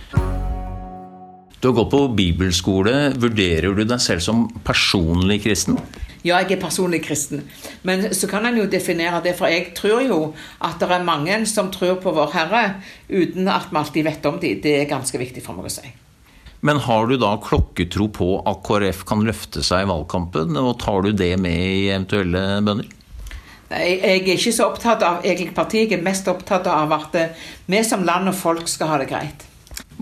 [1.63, 3.13] Du har gått på bibelskole.
[3.15, 5.77] Vurderer du deg selv som personlig kristen?
[6.19, 7.45] Ja, jeg er personlig kristen.
[7.87, 10.17] Men så kan en jo definere det, for jeg tror jo
[10.59, 12.63] at det er mange som tror på Vår Herre
[13.07, 14.57] uten at vi alltid vet om dem.
[14.59, 15.93] Det er ganske viktig for meg å si.
[16.67, 21.07] Men har du da klokketro på at KrF kan løfte seg i valgkampen, og tar
[21.07, 22.91] du det med i eventuelle bønder?
[23.71, 27.17] Nei, Jeg er ikke så opptatt av egentlig partiet, jeg er mest opptatt av at
[27.71, 29.47] vi som land og folk skal ha det greit.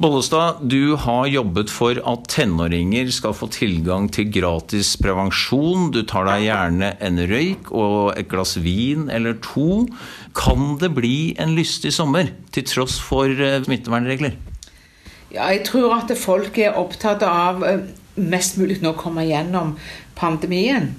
[0.01, 5.91] Bollestad, du har jobbet for at tenåringer skal få tilgang til gratis prevensjon.
[5.93, 9.83] Du tar deg gjerne en røyk og et glass vin eller to.
[10.33, 14.39] Kan det bli en lystig sommer, til tross for eh, smittevernregler?
[15.35, 17.85] Ja, jeg tror at folk er opptatt av eh,
[18.17, 19.75] mest mulig nå å komme gjennom
[20.17, 20.95] pandemien.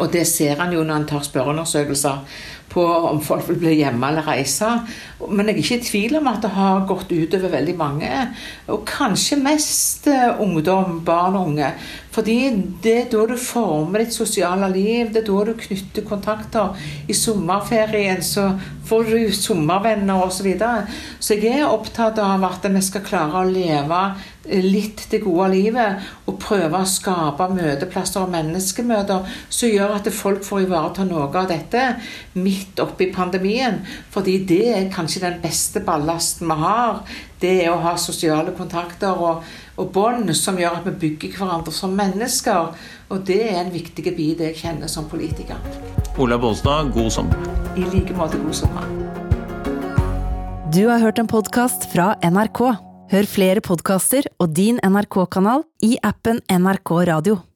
[0.00, 2.24] Og det ser han jo når han tar spørreundersøkelser
[2.68, 4.70] på om folk vil bli hjemme eller reise.
[5.26, 8.10] Men jeg er ikke i tvil om at det har gått utover veldig mange.
[8.72, 11.72] Og kanskje mest eh, ungdom, barn og unge.
[12.18, 12.38] Fordi
[12.82, 15.12] det er da du former ditt sosiale liv.
[15.14, 16.72] Det er da du knytter kontakter.
[17.06, 18.48] I sommerferien så
[18.88, 20.38] får du sommervenner osv.
[20.38, 20.86] Så, videre.
[21.20, 24.00] så jeg er opptatt av at vi skal klare å leve
[24.64, 30.42] litt det gode livet og prøve å skape møteplasser og menneskemøter som gjør at folk
[30.46, 31.84] får ivareta noe av dette
[32.38, 33.78] midt oppi pandemien.
[34.10, 37.02] Fordi det er kanskje den beste ballasten vi har.
[37.38, 39.46] Det er å ha sosiale kontakter og,
[39.78, 42.74] og bånd som gjør at vi bygger hverandre som mennesker.
[43.08, 45.60] Og det er en viktig bit jeg kjenner som politiker.
[46.18, 47.48] Ola Bollestad, god sommer.
[47.78, 48.90] I like måte god sommer.
[50.74, 52.60] Du har hørt en podkast fra NRK.
[53.08, 57.38] Hør flere podkaster og din NRK-kanal i appen NRK Radio.